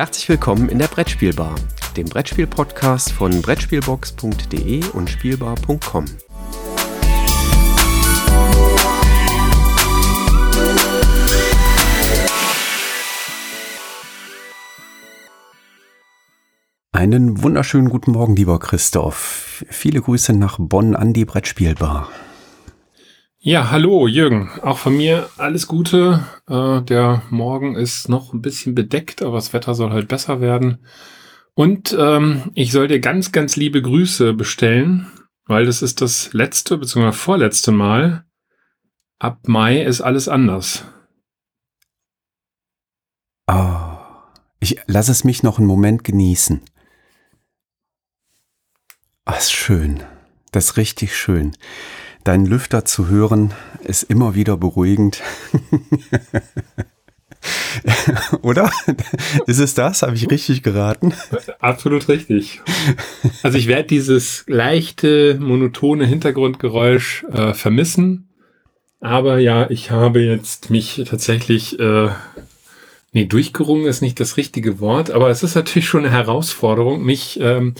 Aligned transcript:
Herzlich 0.00 0.30
willkommen 0.30 0.70
in 0.70 0.78
der 0.78 0.86
Brettspielbar, 0.86 1.54
dem 1.94 2.06
Brettspiel-Podcast 2.08 3.12
von 3.12 3.42
Brettspielbox.de 3.42 4.82
und 4.94 5.10
Spielbar.com. 5.10 6.06
Einen 16.92 17.42
wunderschönen 17.42 17.90
guten 17.90 18.12
Morgen, 18.12 18.36
lieber 18.36 18.58
Christoph. 18.58 19.66
Viele 19.68 20.00
Grüße 20.00 20.32
nach 20.32 20.56
Bonn 20.58 20.96
an 20.96 21.12
die 21.12 21.26
Brettspielbar. 21.26 22.08
Ja, 23.42 23.70
hallo 23.70 24.06
Jürgen. 24.06 24.50
Auch 24.60 24.76
von 24.76 24.94
mir 24.94 25.30
alles 25.38 25.66
Gute. 25.66 26.26
Äh, 26.46 26.82
der 26.82 27.22
Morgen 27.30 27.74
ist 27.74 28.10
noch 28.10 28.34
ein 28.34 28.42
bisschen 28.42 28.74
bedeckt, 28.74 29.22
aber 29.22 29.36
das 29.36 29.54
Wetter 29.54 29.74
soll 29.74 29.92
halt 29.92 30.08
besser 30.08 30.42
werden. 30.42 30.84
Und 31.54 31.96
ähm, 31.98 32.50
ich 32.54 32.70
soll 32.70 32.86
dir 32.86 33.00
ganz, 33.00 33.32
ganz 33.32 33.56
liebe 33.56 33.80
Grüße 33.80 34.34
bestellen, 34.34 35.10
weil 35.46 35.64
das 35.64 35.80
ist 35.80 36.02
das 36.02 36.34
letzte 36.34 36.76
bzw. 36.76 37.12
vorletzte 37.12 37.72
Mal. 37.72 38.26
Ab 39.18 39.48
Mai 39.48 39.84
ist 39.84 40.02
alles 40.02 40.28
anders. 40.28 40.84
Oh, 43.46 43.96
ich 44.58 44.80
lasse 44.86 45.12
es 45.12 45.24
mich 45.24 45.42
noch 45.42 45.56
einen 45.56 45.66
Moment 45.66 46.04
genießen. 46.04 46.60
Ach, 49.24 49.38
ist 49.38 49.52
schön. 49.52 50.02
Das 50.52 50.66
ist 50.66 50.76
richtig 50.76 51.16
schön. 51.16 51.56
Deinen 52.24 52.46
Lüfter 52.46 52.84
zu 52.84 53.08
hören 53.08 53.54
ist 53.82 54.02
immer 54.02 54.34
wieder 54.34 54.56
beruhigend. 54.56 55.22
Oder? 58.42 58.70
Ist 59.46 59.58
es 59.58 59.74
das? 59.74 60.02
Habe 60.02 60.14
ich 60.14 60.30
richtig 60.30 60.62
geraten? 60.62 61.14
Absolut 61.60 62.08
richtig. 62.08 62.60
Also 63.42 63.56
ich 63.56 63.68
werde 63.68 63.88
dieses 63.88 64.44
leichte, 64.46 65.38
monotone 65.40 66.04
Hintergrundgeräusch 66.04 67.24
äh, 67.32 67.54
vermissen. 67.54 68.28
Aber 69.00 69.38
ja, 69.38 69.70
ich 69.70 69.90
habe 69.90 70.20
jetzt 70.20 70.68
mich 70.68 71.02
tatsächlich, 71.08 71.80
äh, 71.80 72.10
nee, 73.12 73.24
durchgerungen 73.24 73.86
ist 73.86 74.02
nicht 74.02 74.20
das 74.20 74.36
richtige 74.36 74.78
Wort, 74.78 75.10
aber 75.10 75.30
es 75.30 75.42
ist 75.42 75.54
natürlich 75.54 75.88
schon 75.88 76.04
eine 76.04 76.10
Herausforderung, 76.10 77.02
mich 77.02 77.40
ähm, 77.40 77.74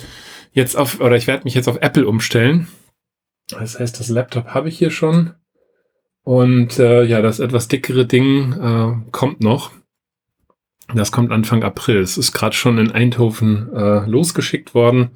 jetzt 0.55 0.79
auf, 0.79 1.01
oder 1.01 1.17
ich 1.17 1.27
werde 1.27 1.45
mich 1.45 1.55
jetzt 1.55 1.69
auf 1.69 1.77
Apple 1.83 2.07
umstellen. 2.07 2.69
Das 3.51 3.79
heißt, 3.79 3.99
das 3.99 4.09
Laptop 4.09 4.49
habe 4.49 4.69
ich 4.69 4.79
hier 4.79 4.91
schon. 4.91 5.35
Und 6.23 6.79
äh, 6.79 7.03
ja, 7.05 7.23
das 7.23 7.41
etwas 7.41 7.69
dickere 7.69 8.07
Ding 8.07 8.53
äh, 8.53 9.11
kommt 9.11 9.41
noch. 9.41 9.73
Das 10.95 11.13
kommt 11.13 11.33
Anfang 11.33 11.63
April. 11.63 11.99
Es 11.99 12.19
ist 12.19 12.33
gerade 12.33 12.55
schon 12.55 12.79
in 12.79 12.91
Eindhoven 12.91 13.73
äh, 13.75 14.07
losgeschickt 14.07 14.75
worden. 14.75 15.11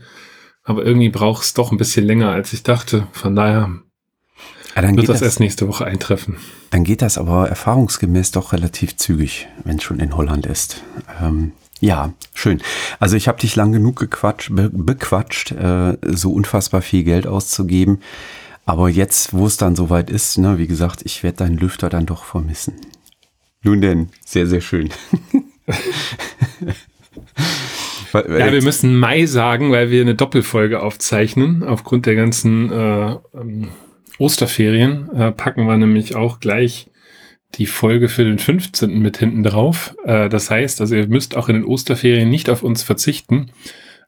Aber 0.63 0.85
irgendwie 0.85 1.11
braucht 1.11 1.45
es 1.45 1.55
doch 1.55 1.73
ein 1.73 1.79
bisschen 1.79 2.07
länger, 2.07 2.31
als 2.31 2.53
ich 2.53 2.63
dachte. 2.63 3.07
Von 3.13 3.37
daher 3.37 3.71
ja, 4.75 4.83
wird 4.83 5.09
das, 5.09 5.19
das 5.19 5.23
erst 5.23 5.41
nächste 5.41 5.69
Woche 5.69 5.85
eintreffen. 5.85 6.37
Dann 6.71 6.85
geht 6.85 7.03
das 7.03 7.19
aber 7.19 7.49
erfahrungsgemäß 7.49 8.31
doch 8.31 8.53
relativ 8.53 8.97
zügig, 8.97 9.47
wenn 9.65 9.77
es 9.77 9.83
schon 9.83 10.01
in 10.01 10.17
Holland 10.17 10.47
ist. 10.47 10.83
Ähm, 11.21 11.53
ja, 11.85 12.15
schön. 12.33 12.63
Also 12.99 13.17
ich 13.17 13.29
habe 13.29 13.39
dich 13.39 13.57
lang 13.57 13.73
genug 13.73 13.97
gequatscht, 13.97 14.55
be 14.55 14.71
bequatscht, 14.73 15.53
äh, 15.53 15.99
so 16.03 16.33
unfassbar 16.33 16.81
viel 16.81 17.05
Geld 17.05 17.27
auszugeben. 17.27 18.01
Aber 18.65 18.89
jetzt, 18.89 19.35
wo 19.35 19.45
es 19.47 19.59
dann 19.59 19.77
soweit 19.77 20.09
ist, 20.09 20.39
ne, 20.39 20.57
wie 20.57 20.67
gesagt, 20.67 21.03
ich 21.05 21.23
werde 21.23 21.37
deinen 21.39 21.59
Lüfter 21.59 21.91
dann 21.91 22.07
doch 22.07 22.25
vermissen. 22.25 22.77
Nun 23.63 23.83
denn, 23.83 24.09
sehr, 24.25 24.47
sehr 24.47 24.63
schön. 24.63 24.89
ja, 28.15 28.53
wir 28.53 28.63
müssen 28.63 28.99
Mai 28.99 29.27
sagen, 29.27 29.71
weil 29.71 29.91
wir 29.91 30.01
eine 30.01 30.15
Doppelfolge 30.15 30.83
aufzeichnen. 30.83 31.63
Aufgrund 31.63 32.07
der 32.07 32.15
ganzen 32.15 32.73
äh, 32.73 33.17
ähm, 33.35 33.69
Osterferien 34.17 35.11
äh, 35.15 35.33
packen 35.33 35.67
wir 35.67 35.77
nämlich 35.77 36.17
auch 36.17 36.41
gleich 36.41 36.89
die 37.59 37.67
Folge 37.67 38.09
für 38.09 38.25
den 38.25 38.39
15. 38.39 39.01
mit 39.01 39.19
hinten 39.19 39.43
drauf. 39.43 39.95
Äh, 40.05 40.29
das 40.29 40.51
heißt, 40.51 40.81
also 40.81 40.95
ihr 40.95 41.07
müsst 41.07 41.37
auch 41.37 41.49
in 41.49 41.55
den 41.55 41.65
Osterferien 41.65 42.29
nicht 42.29 42.51
auf 42.51 42.63
uns 42.63 42.83
verzichten. 42.83 43.51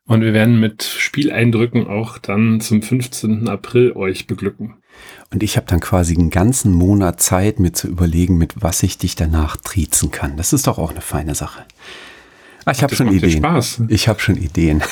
Und 0.06 0.20
wir 0.20 0.32
werden 0.32 0.60
mit 0.60 0.84
Spieleindrücken 0.84 1.88
auch 1.88 2.18
dann 2.18 2.60
zum 2.60 2.80
15. 2.80 3.48
April 3.48 3.92
euch 3.92 4.26
beglücken. 4.26 4.74
Und 5.32 5.42
ich 5.42 5.56
habe 5.56 5.66
dann 5.66 5.80
quasi 5.80 6.14
einen 6.14 6.30
ganzen 6.30 6.72
Monat 6.72 7.20
Zeit, 7.20 7.58
mir 7.58 7.72
zu 7.72 7.88
überlegen, 7.88 8.38
mit 8.38 8.54
was 8.62 8.82
ich 8.84 8.98
dich 8.98 9.16
danach 9.16 9.56
triezen 9.56 10.12
kann. 10.12 10.36
Das 10.36 10.52
ist 10.52 10.68
doch 10.68 10.78
auch 10.78 10.90
eine 10.90 11.00
feine 11.00 11.34
Sache. 11.34 11.64
Ah, 12.64 12.72
ich 12.72 12.82
habe 12.82 12.94
schon 12.94 13.12
Ideen. 13.12 13.38
Spaß. 13.38 13.82
Ich 13.88 14.08
habe 14.08 14.20
schon 14.20 14.36
Ideen. 14.36 14.82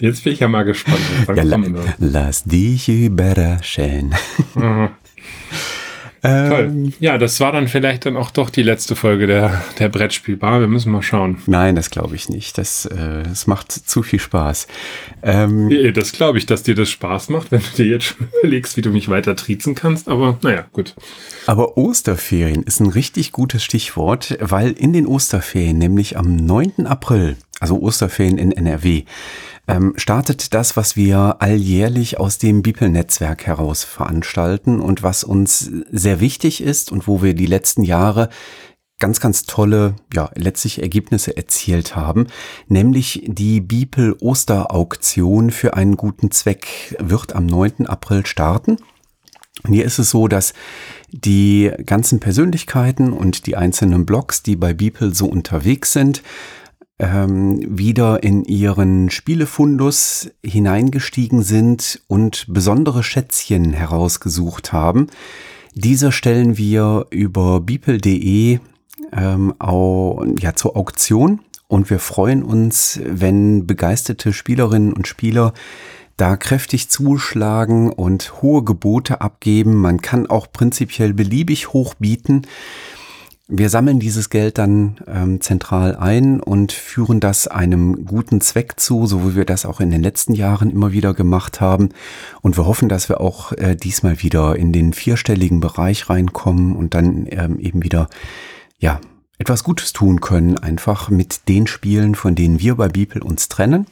Jetzt 0.00 0.24
bin 0.24 0.32
ich 0.32 0.40
ja 0.40 0.48
mal 0.48 0.64
gespannt. 0.64 1.00
Ja, 1.34 1.42
la, 1.42 1.60
lass 1.98 2.44
dich 2.44 2.88
überraschen. 2.88 4.14
Ähm, 6.26 6.92
ja, 7.00 7.18
das 7.18 7.40
war 7.40 7.52
dann 7.52 7.68
vielleicht 7.68 8.06
dann 8.06 8.16
auch 8.16 8.30
doch 8.30 8.50
die 8.50 8.62
letzte 8.62 8.96
Folge 8.96 9.26
der, 9.26 9.62
der 9.78 9.88
Brettspielbar. 9.88 10.60
Wir 10.60 10.66
müssen 10.66 10.92
mal 10.92 11.02
schauen. 11.02 11.38
Nein, 11.46 11.76
das 11.76 11.90
glaube 11.90 12.16
ich 12.16 12.28
nicht. 12.28 12.58
Das, 12.58 12.86
äh, 12.86 13.22
das 13.22 13.46
macht 13.46 13.72
zu 13.72 14.02
viel 14.02 14.20
Spaß. 14.20 14.66
Ähm, 15.22 15.70
das 15.94 16.12
glaube 16.12 16.38
ich, 16.38 16.46
dass 16.46 16.62
dir 16.62 16.74
das 16.74 16.90
Spaß 16.90 17.28
macht, 17.28 17.52
wenn 17.52 17.60
du 17.60 17.82
dir 17.82 17.86
jetzt 17.86 18.04
schon 18.04 18.28
überlegst, 18.40 18.76
wie 18.76 18.82
du 18.82 18.90
mich 18.90 19.08
weiter 19.08 19.36
triezen 19.36 19.74
kannst. 19.74 20.08
Aber 20.08 20.38
naja, 20.42 20.64
gut. 20.72 20.94
Aber 21.46 21.76
Osterferien 21.76 22.62
ist 22.62 22.80
ein 22.80 22.90
richtig 22.90 23.32
gutes 23.32 23.62
Stichwort, 23.62 24.36
weil 24.40 24.72
in 24.72 24.92
den 24.92 25.06
Osterferien, 25.06 25.78
nämlich 25.78 26.16
am 26.16 26.36
9. 26.36 26.86
April, 26.86 27.36
also 27.60 27.80
Osterferien 27.80 28.38
in 28.38 28.52
NRW, 28.52 29.04
ähm, 29.68 29.94
startet 29.96 30.54
das, 30.54 30.76
was 30.76 30.96
wir 30.96 31.36
alljährlich 31.40 32.20
aus 32.20 32.38
dem 32.38 32.62
Bibel-Netzwerk 32.62 33.46
heraus 33.46 33.82
veranstalten 33.84 34.80
und 34.80 35.02
was 35.02 35.24
uns 35.24 35.70
sehr 35.90 36.20
wichtig 36.20 36.62
ist 36.62 36.92
und 36.92 37.08
wo 37.08 37.22
wir 37.22 37.34
die 37.34 37.46
letzten 37.46 37.82
Jahre 37.82 38.28
ganz, 38.98 39.20
ganz 39.20 39.44
tolle, 39.44 39.96
ja, 40.14 40.30
letztlich 40.34 40.80
Ergebnisse 40.80 41.36
erzielt 41.36 41.96
haben, 41.96 42.28
nämlich 42.68 43.24
die 43.26 43.60
Bibel 43.60 44.16
Osterauktion 44.20 45.50
für 45.50 45.74
einen 45.74 45.96
guten 45.96 46.30
Zweck 46.30 46.96
wird 46.98 47.34
am 47.34 47.46
9. 47.46 47.86
April 47.86 48.24
starten. 48.24 48.78
Und 49.64 49.72
hier 49.72 49.84
ist 49.84 49.98
es 49.98 50.10
so, 50.10 50.28
dass 50.28 50.54
die 51.10 51.72
ganzen 51.84 52.20
Persönlichkeiten 52.20 53.12
und 53.12 53.46
die 53.46 53.56
einzelnen 53.56 54.06
Blogs, 54.06 54.42
die 54.42 54.56
bei 54.56 54.74
Bibel 54.74 55.14
so 55.14 55.26
unterwegs 55.26 55.92
sind, 55.92 56.22
ähm, 56.98 57.78
wieder 57.78 58.22
in 58.22 58.44
ihren 58.44 59.10
Spielefundus 59.10 60.30
hineingestiegen 60.44 61.42
sind 61.42 62.00
und 62.08 62.46
besondere 62.48 63.02
Schätzchen 63.02 63.72
herausgesucht 63.72 64.72
haben. 64.72 65.08
Diese 65.74 66.10
stellen 66.10 66.56
wir 66.56 67.06
über 67.10 67.60
beeple.de 67.60 68.60
ähm, 69.12 69.54
ja, 69.60 70.54
zur 70.54 70.76
Auktion 70.76 71.40
und 71.68 71.90
wir 71.90 71.98
freuen 71.98 72.42
uns, 72.42 73.00
wenn 73.04 73.66
begeisterte 73.66 74.32
Spielerinnen 74.32 74.92
und 74.92 75.06
Spieler 75.06 75.52
da 76.16 76.36
kräftig 76.36 76.88
zuschlagen 76.88 77.90
und 77.90 78.40
hohe 78.40 78.64
Gebote 78.64 79.20
abgeben. 79.20 79.74
Man 79.74 80.00
kann 80.00 80.26
auch 80.26 80.50
prinzipiell 80.50 81.12
beliebig 81.12 81.72
hoch 81.72 81.94
bieten. 81.94 82.42
Wir 83.48 83.70
sammeln 83.70 84.00
dieses 84.00 84.28
Geld 84.28 84.58
dann 84.58 84.96
ähm, 85.06 85.40
zentral 85.40 85.94
ein 85.94 86.40
und 86.40 86.72
führen 86.72 87.20
das 87.20 87.46
einem 87.46 88.04
guten 88.04 88.40
Zweck 88.40 88.80
zu, 88.80 89.06
so 89.06 89.24
wie 89.24 89.36
wir 89.36 89.44
das 89.44 89.64
auch 89.64 89.78
in 89.78 89.92
den 89.92 90.02
letzten 90.02 90.34
Jahren 90.34 90.68
immer 90.68 90.90
wieder 90.90 91.14
gemacht 91.14 91.60
haben. 91.60 91.90
Und 92.42 92.56
wir 92.56 92.66
hoffen, 92.66 92.88
dass 92.88 93.08
wir 93.08 93.20
auch 93.20 93.52
äh, 93.52 93.76
diesmal 93.76 94.20
wieder 94.20 94.56
in 94.56 94.72
den 94.72 94.92
vierstelligen 94.92 95.60
Bereich 95.60 96.10
reinkommen 96.10 96.74
und 96.74 96.94
dann 96.94 97.28
ähm, 97.30 97.60
eben 97.60 97.84
wieder, 97.84 98.08
ja, 98.80 99.00
etwas 99.38 99.62
Gutes 99.62 99.92
tun 99.92 100.20
können, 100.20 100.58
einfach 100.58 101.08
mit 101.08 101.48
den 101.48 101.68
Spielen, 101.68 102.16
von 102.16 102.34
denen 102.34 102.58
wir 102.58 102.74
bei 102.74 102.88
Bibel 102.88 103.22
uns 103.22 103.48
trennen. 103.48 103.86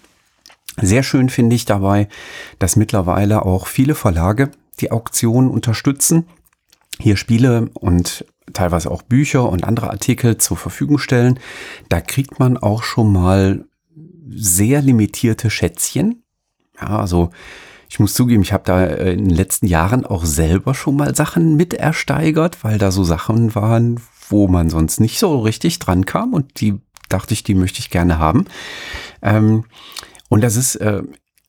Sehr 0.81 1.05
schön 1.05 1.29
finde 1.29 1.55
ich 1.55 1.65
dabei, 1.65 2.09
dass 2.59 2.75
mittlerweile 2.75 3.45
auch 3.45 3.69
viele 3.69 3.95
Verlage 3.95 4.51
die 4.81 4.91
Auktion 4.91 5.49
unterstützen 5.49 6.27
hier 6.99 7.17
Spiele 7.17 7.71
und 7.75 8.25
teilweise 8.53 8.91
auch 8.91 9.03
Bücher 9.03 9.49
und 9.49 9.65
andere 9.65 9.91
Artikel 9.91 10.39
zur 10.39 10.57
Verfügung 10.57 10.99
stellen. 10.99 11.39
Da 11.89 12.01
kriegt 12.01 12.39
man 12.39 12.57
auch 12.57 12.83
schon 12.83 13.13
mal 13.13 13.65
sehr 14.29 14.83
limitierte 14.83 15.51
Schätzchen. 15.51 16.23
Ja, 16.81 16.99
also 16.99 17.31
ich 17.89 18.01
muss 18.01 18.15
zugeben, 18.15 18.43
ich 18.43 18.53
habe 18.53 18.65
da 18.65 18.85
äh, 18.85 19.13
in 19.13 19.29
den 19.29 19.37
letzten 19.37 19.67
Jahren 19.67 20.05
auch 20.05 20.25
selber 20.25 20.75
schon 20.75 20.97
mal 20.97 21.15
Sachen 21.15 21.57
mit 21.57 21.75
ersteigert, 21.75 22.65
weil 22.65 22.79
da 22.79 22.91
so 22.91 23.05
Sachen 23.05 23.55
waren, 23.55 24.01
wo 24.29 24.49
man 24.49 24.71
sonst 24.71 25.01
nicht 25.01 25.19
so 25.19 25.39
richtig 25.41 25.79
dran 25.79 26.05
kam 26.05 26.33
und 26.33 26.61
die 26.61 26.81
dachte 27.09 27.35
ich, 27.35 27.45
die 27.45 27.55
möchte 27.55 27.79
ich 27.79 27.91
gerne 27.91 28.19
haben. 28.19 28.47
Ähm, 29.23 29.65
und 30.29 30.43
das 30.43 30.57
ist 30.57 30.77
äh, 30.77 31.03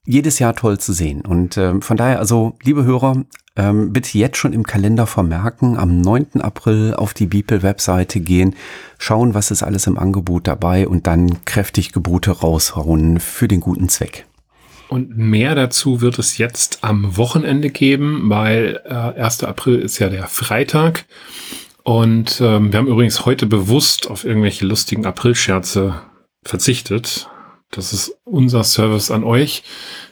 jedes 0.05 0.39
Jahr 0.39 0.55
toll 0.55 0.79
zu 0.79 0.93
sehen. 0.93 1.21
Und 1.21 1.57
äh, 1.57 1.81
von 1.81 1.97
daher, 1.97 2.19
also, 2.19 2.57
liebe 2.63 2.83
Hörer, 2.83 3.23
ähm, 3.55 3.93
bitte 3.93 4.17
jetzt 4.17 4.37
schon 4.37 4.53
im 4.53 4.63
Kalender 4.63 5.07
vermerken, 5.07 5.77
am 5.77 6.01
9. 6.01 6.41
April 6.41 6.93
auf 6.93 7.13
die 7.13 7.25
Beeple-Webseite 7.25 8.19
gehen, 8.19 8.55
schauen, 8.97 9.33
was 9.33 9.51
ist 9.51 9.63
alles 9.63 9.87
im 9.87 9.97
Angebot 9.97 10.47
dabei 10.47 10.87
und 10.87 11.07
dann 11.07 11.45
kräftig 11.45 11.91
Gebote 11.91 12.31
raushauen 12.31 13.19
für 13.19 13.47
den 13.47 13.61
guten 13.61 13.89
Zweck. 13.89 14.25
Und 14.87 15.17
mehr 15.17 15.55
dazu 15.55 16.01
wird 16.01 16.19
es 16.19 16.37
jetzt 16.37 16.79
am 16.83 17.17
Wochenende 17.17 17.69
geben, 17.69 18.29
weil 18.29 18.81
äh, 18.85 18.93
1. 18.93 19.43
April 19.43 19.79
ist 19.79 19.99
ja 19.99 20.09
der 20.09 20.27
Freitag. 20.27 21.05
Und 21.83 22.39
ähm, 22.41 22.71
wir 22.71 22.79
haben 22.79 22.87
übrigens 22.87 23.25
heute 23.25 23.45
bewusst 23.45 24.09
auf 24.09 24.25
irgendwelche 24.25 24.65
lustigen 24.65 25.05
Aprilscherze 25.05 26.01
verzichtet. 26.43 27.29
Das 27.75 27.93
ist 27.93 28.17
unser 28.23 28.63
Service 28.63 29.11
an 29.11 29.23
euch, 29.23 29.63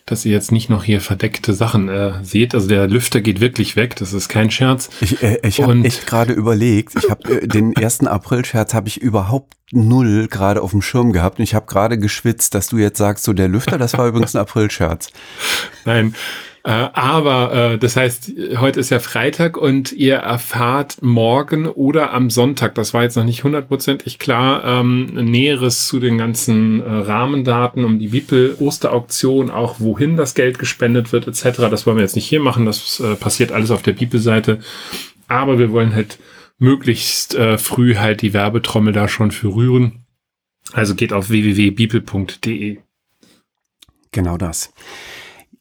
dass 0.05 0.25
ihr 0.25 0.31
jetzt 0.33 0.51
nicht 0.51 0.69
noch 0.69 0.83
hier 0.83 0.99
verdeckte 0.99 1.53
Sachen 1.53 1.87
äh, 1.87 2.23
seht. 2.23 2.53
Also 2.53 2.67
der 2.67 2.87
Lüfter 2.87 3.21
geht 3.21 3.39
wirklich 3.39 3.75
weg, 3.75 3.95
das 3.95 4.13
ist 4.13 4.27
kein 4.27 4.51
Scherz. 4.51 4.89
Ich, 4.99 5.23
äh, 5.23 5.39
ich 5.43 5.61
habe 5.61 5.79
echt 5.83 6.05
gerade 6.05 6.33
überlegt, 6.33 6.95
ich 6.95 7.09
habe 7.09 7.41
äh, 7.41 7.47
den 7.47 7.73
ersten 7.77 8.07
April-Scherz 8.07 8.73
habe 8.73 8.87
ich 8.87 9.01
überhaupt 9.01 9.53
null 9.71 10.27
gerade 10.27 10.61
auf 10.61 10.71
dem 10.71 10.81
Schirm 10.81 11.13
gehabt 11.13 11.39
und 11.39 11.43
ich 11.43 11.55
habe 11.55 11.65
gerade 11.65 11.97
geschwitzt, 11.97 12.53
dass 12.53 12.67
du 12.67 12.77
jetzt 12.77 12.97
sagst, 12.97 13.23
so 13.23 13.33
der 13.33 13.47
Lüfter, 13.47 13.77
das 13.77 13.97
war 13.97 14.07
übrigens 14.07 14.35
ein 14.35 14.41
April-Scherz. 14.41 15.09
Nein, 15.85 16.13
äh, 16.65 16.69
aber 16.69 17.73
äh, 17.73 17.77
das 17.77 17.97
heißt, 17.97 18.31
heute 18.57 18.79
ist 18.79 18.89
ja 18.89 18.99
Freitag 18.99 19.57
und 19.57 19.91
ihr 19.91 20.15
erfahrt 20.15 21.01
morgen 21.01 21.67
oder 21.67 22.13
am 22.13 22.29
Sonntag, 22.29 22.73
das 22.75 22.93
war 22.93 23.03
jetzt 23.03 23.17
noch 23.17 23.25
nicht 23.25 23.43
hundertprozentig 23.43 24.17
klar, 24.17 24.63
ähm, 24.63 25.07
Näheres 25.07 25.87
zu 25.87 25.99
den 25.99 26.17
ganzen 26.17 26.79
äh, 26.79 26.89
Rahmendaten 26.89 27.83
um 27.83 27.99
die 27.99 28.07
Bibel-Osterauktion, 28.07 29.51
auch 29.51 29.81
wohin 29.81 30.15
das 30.15 30.35
Geld 30.35 30.57
gespendet 30.57 31.11
wird 31.11 31.27
etc. 31.27 31.67
Das 31.69 31.85
wollen 31.85 31.97
wir 31.97 32.03
jetzt 32.03 32.15
nicht 32.15 32.27
hier 32.27 32.39
machen, 32.39 32.65
das 32.65 33.01
äh, 33.01 33.15
passiert 33.15 33.51
alles 33.51 33.69
auf 33.69 33.81
der 33.81 33.93
Bibelseite. 33.93 34.59
Aber 35.27 35.59
wir 35.59 35.73
wollen 35.73 35.93
halt 35.93 36.17
möglichst 36.59 37.35
äh, 37.35 37.57
früh 37.57 37.95
halt 37.95 38.21
die 38.21 38.33
Werbetrommel 38.33 38.93
da 38.93 39.09
schon 39.09 39.31
für 39.31 39.53
rühren. 39.53 40.05
Also 40.71 40.95
geht 40.95 41.11
auf 41.11 41.29
www.bibel.de. 41.29 42.77
Genau 44.11 44.37
das. 44.37 44.71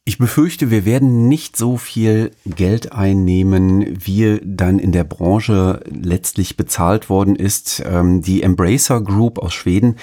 Ich 0.05 0.17
befürchte, 0.17 0.69
wir 0.69 0.83
werden 0.83 1.29
nicht 1.29 1.55
so 1.55 1.77
viel 1.77 2.31
Geld 2.45 2.91
einnehmen, 2.91 3.85
wie 4.05 4.41
dann 4.43 4.77
in 4.77 4.91
der 4.91 5.05
Branche 5.05 5.79
letztlich 5.89 6.57
bezahlt 6.57 7.09
worden 7.09 7.37
ist. 7.37 7.81
Ähm, 7.85 8.21
die 8.21 8.43
Embracer 8.43 8.99
Group 8.99 9.39
aus 9.39 9.53
Schweden 9.53 9.95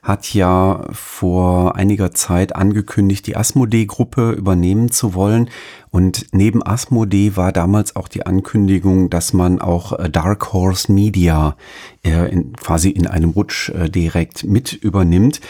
hat 0.00 0.32
ja 0.32 0.86
vor 0.92 1.74
einiger 1.74 2.12
Zeit 2.12 2.54
angekündigt, 2.54 3.26
die 3.26 3.36
Asmodee-Gruppe 3.36 4.30
übernehmen 4.30 4.92
zu 4.92 5.14
wollen. 5.14 5.50
Und 5.90 6.26
neben 6.30 6.64
Asmodee 6.64 7.32
war 7.34 7.50
damals 7.50 7.96
auch 7.96 8.06
die 8.06 8.24
Ankündigung, 8.24 9.10
dass 9.10 9.32
man 9.32 9.60
auch 9.60 9.92
äh, 9.98 10.08
Dark 10.08 10.52
Horse 10.52 10.92
Media 10.92 11.56
äh, 12.04 12.28
quasi 12.58 12.90
in 12.90 13.08
einem 13.08 13.30
Rutsch 13.30 13.70
äh, 13.70 13.90
direkt 13.90 14.44
mit 14.44 14.72
übernimmt. 14.72 15.40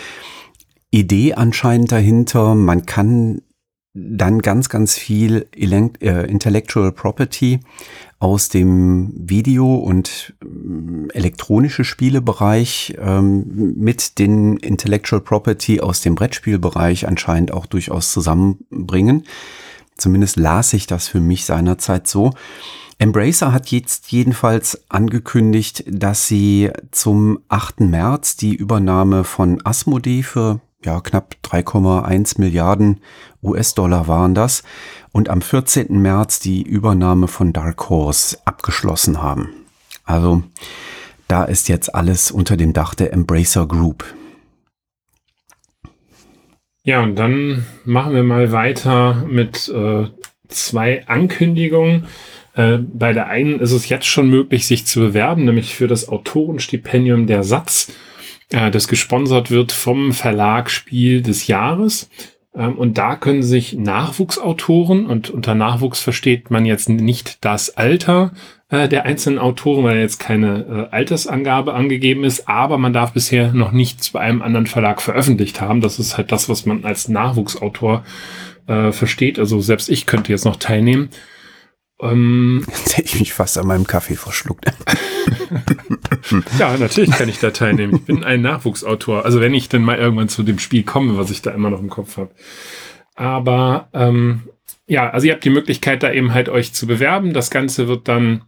Idee 0.90 1.34
anscheinend 1.34 1.92
dahinter, 1.92 2.54
man 2.54 2.86
kann 2.86 3.42
dann 3.94 4.40
ganz, 4.40 4.68
ganz 4.68 4.96
viel 4.96 5.46
äh, 5.56 6.30
Intellectual 6.30 6.92
Property 6.92 7.60
aus 8.18 8.48
dem 8.48 9.12
Video- 9.14 9.76
und 9.76 10.34
ähm, 10.42 11.08
elektronische 11.14 11.84
Spielebereich 11.84 12.96
ähm, 13.00 13.74
mit 13.76 14.18
den 14.18 14.56
Intellectual 14.56 15.20
Property 15.20 15.80
aus 15.80 16.00
dem 16.00 16.14
Brettspielbereich 16.14 17.06
anscheinend 17.06 17.52
auch 17.52 17.66
durchaus 17.66 18.12
zusammenbringen. 18.12 19.24
Zumindest 19.96 20.36
las 20.36 20.72
ich 20.72 20.86
das 20.86 21.08
für 21.08 21.20
mich 21.20 21.44
seinerzeit 21.44 22.06
so. 22.06 22.32
Embracer 22.98 23.52
hat 23.52 23.70
jetzt 23.70 24.10
jedenfalls 24.10 24.82
angekündigt, 24.88 25.84
dass 25.86 26.26
sie 26.26 26.70
zum 26.90 27.38
8. 27.48 27.80
März 27.80 28.36
die 28.36 28.54
Übernahme 28.54 29.22
von 29.22 29.64
Asmodee 29.64 30.24
für 30.24 30.60
ja, 30.84 31.00
knapp 31.00 31.36
3,1 31.44 32.40
Milliarden 32.40 33.00
US-Dollar 33.42 34.06
waren 34.06 34.34
das 34.34 34.62
und 35.12 35.28
am 35.28 35.42
14. 35.42 35.86
März 36.00 36.40
die 36.40 36.62
Übernahme 36.62 37.28
von 37.28 37.52
Dark 37.52 37.88
Horse 37.88 38.38
abgeschlossen 38.44 39.22
haben. 39.22 39.50
Also 40.04 40.42
da 41.26 41.44
ist 41.44 41.68
jetzt 41.68 41.94
alles 41.94 42.30
unter 42.30 42.56
dem 42.56 42.72
Dach 42.72 42.94
der 42.94 43.12
Embracer 43.12 43.66
Group. 43.66 44.04
Ja, 46.84 47.02
und 47.02 47.16
dann 47.16 47.66
machen 47.84 48.14
wir 48.14 48.22
mal 48.22 48.50
weiter 48.52 49.26
mit 49.28 49.68
äh, 49.68 50.06
zwei 50.48 51.06
Ankündigungen. 51.06 52.06
Äh, 52.54 52.78
bei 52.78 53.12
der 53.12 53.26
einen 53.26 53.60
ist 53.60 53.72
es 53.72 53.88
jetzt 53.90 54.06
schon 54.06 54.30
möglich, 54.30 54.66
sich 54.66 54.86
zu 54.86 55.00
bewerben, 55.00 55.44
nämlich 55.44 55.74
für 55.74 55.86
das 55.86 56.08
Autorenstipendium 56.08 57.26
der 57.26 57.42
Satz 57.42 57.92
äh, 58.50 58.70
das 58.70 58.88
gesponsert 58.88 59.50
wird 59.50 59.72
vom 59.72 60.12
Verlag 60.12 60.70
Spiel 60.70 61.22
des 61.22 61.46
Jahres. 61.46 62.10
Ähm, 62.54 62.76
und 62.76 62.98
da 62.98 63.16
können 63.16 63.42
sich 63.42 63.74
Nachwuchsautoren, 63.74 65.06
und 65.06 65.30
unter 65.30 65.54
Nachwuchs 65.54 66.00
versteht 66.00 66.50
man 66.50 66.66
jetzt 66.66 66.88
nicht 66.88 67.44
das 67.44 67.76
Alter 67.76 68.32
äh, 68.70 68.88
der 68.88 69.04
einzelnen 69.04 69.38
Autoren, 69.38 69.84
weil 69.84 69.98
jetzt 69.98 70.18
keine 70.18 70.88
äh, 70.90 70.94
Altersangabe 70.94 71.74
angegeben 71.74 72.24
ist, 72.24 72.48
aber 72.48 72.78
man 72.78 72.92
darf 72.92 73.12
bisher 73.12 73.52
noch 73.52 73.72
nichts 73.72 74.10
bei 74.10 74.20
einem 74.20 74.42
anderen 74.42 74.66
Verlag 74.66 75.00
veröffentlicht 75.00 75.60
haben. 75.60 75.80
Das 75.80 75.98
ist 75.98 76.16
halt 76.16 76.32
das, 76.32 76.48
was 76.48 76.66
man 76.66 76.84
als 76.84 77.08
Nachwuchsautor 77.08 78.04
äh, 78.66 78.92
versteht. 78.92 79.38
Also 79.38 79.60
selbst 79.60 79.88
ich 79.88 80.06
könnte 80.06 80.32
jetzt 80.32 80.44
noch 80.44 80.56
teilnehmen. 80.56 81.10
Ähm, 82.00 82.64
Jetzt 82.68 82.96
hätte 82.96 83.08
ich 83.08 83.18
mich 83.18 83.32
fast 83.32 83.58
an 83.58 83.66
meinem 83.66 83.86
Kaffee 83.86 84.16
verschluckt. 84.16 84.66
ja, 86.58 86.76
natürlich 86.76 87.10
kann 87.10 87.28
ich 87.28 87.38
da 87.38 87.50
teilnehmen. 87.50 87.96
Ich 87.96 88.04
bin 88.04 88.24
ein 88.24 88.42
Nachwuchsautor. 88.42 89.24
Also 89.24 89.40
wenn 89.40 89.54
ich 89.54 89.68
denn 89.68 89.82
mal 89.82 89.98
irgendwann 89.98 90.28
zu 90.28 90.42
dem 90.42 90.58
Spiel 90.58 90.82
komme, 90.82 91.16
was 91.16 91.30
ich 91.30 91.42
da 91.42 91.50
immer 91.50 91.70
noch 91.70 91.80
im 91.80 91.90
Kopf 91.90 92.16
habe. 92.16 92.30
Aber 93.14 93.88
ähm, 93.92 94.42
ja, 94.86 95.10
also 95.10 95.26
ihr 95.26 95.34
habt 95.34 95.44
die 95.44 95.50
Möglichkeit, 95.50 96.02
da 96.02 96.12
eben 96.12 96.32
halt 96.34 96.48
euch 96.48 96.72
zu 96.72 96.86
bewerben. 96.86 97.32
Das 97.32 97.50
Ganze 97.50 97.88
wird 97.88 98.08
dann 98.08 98.42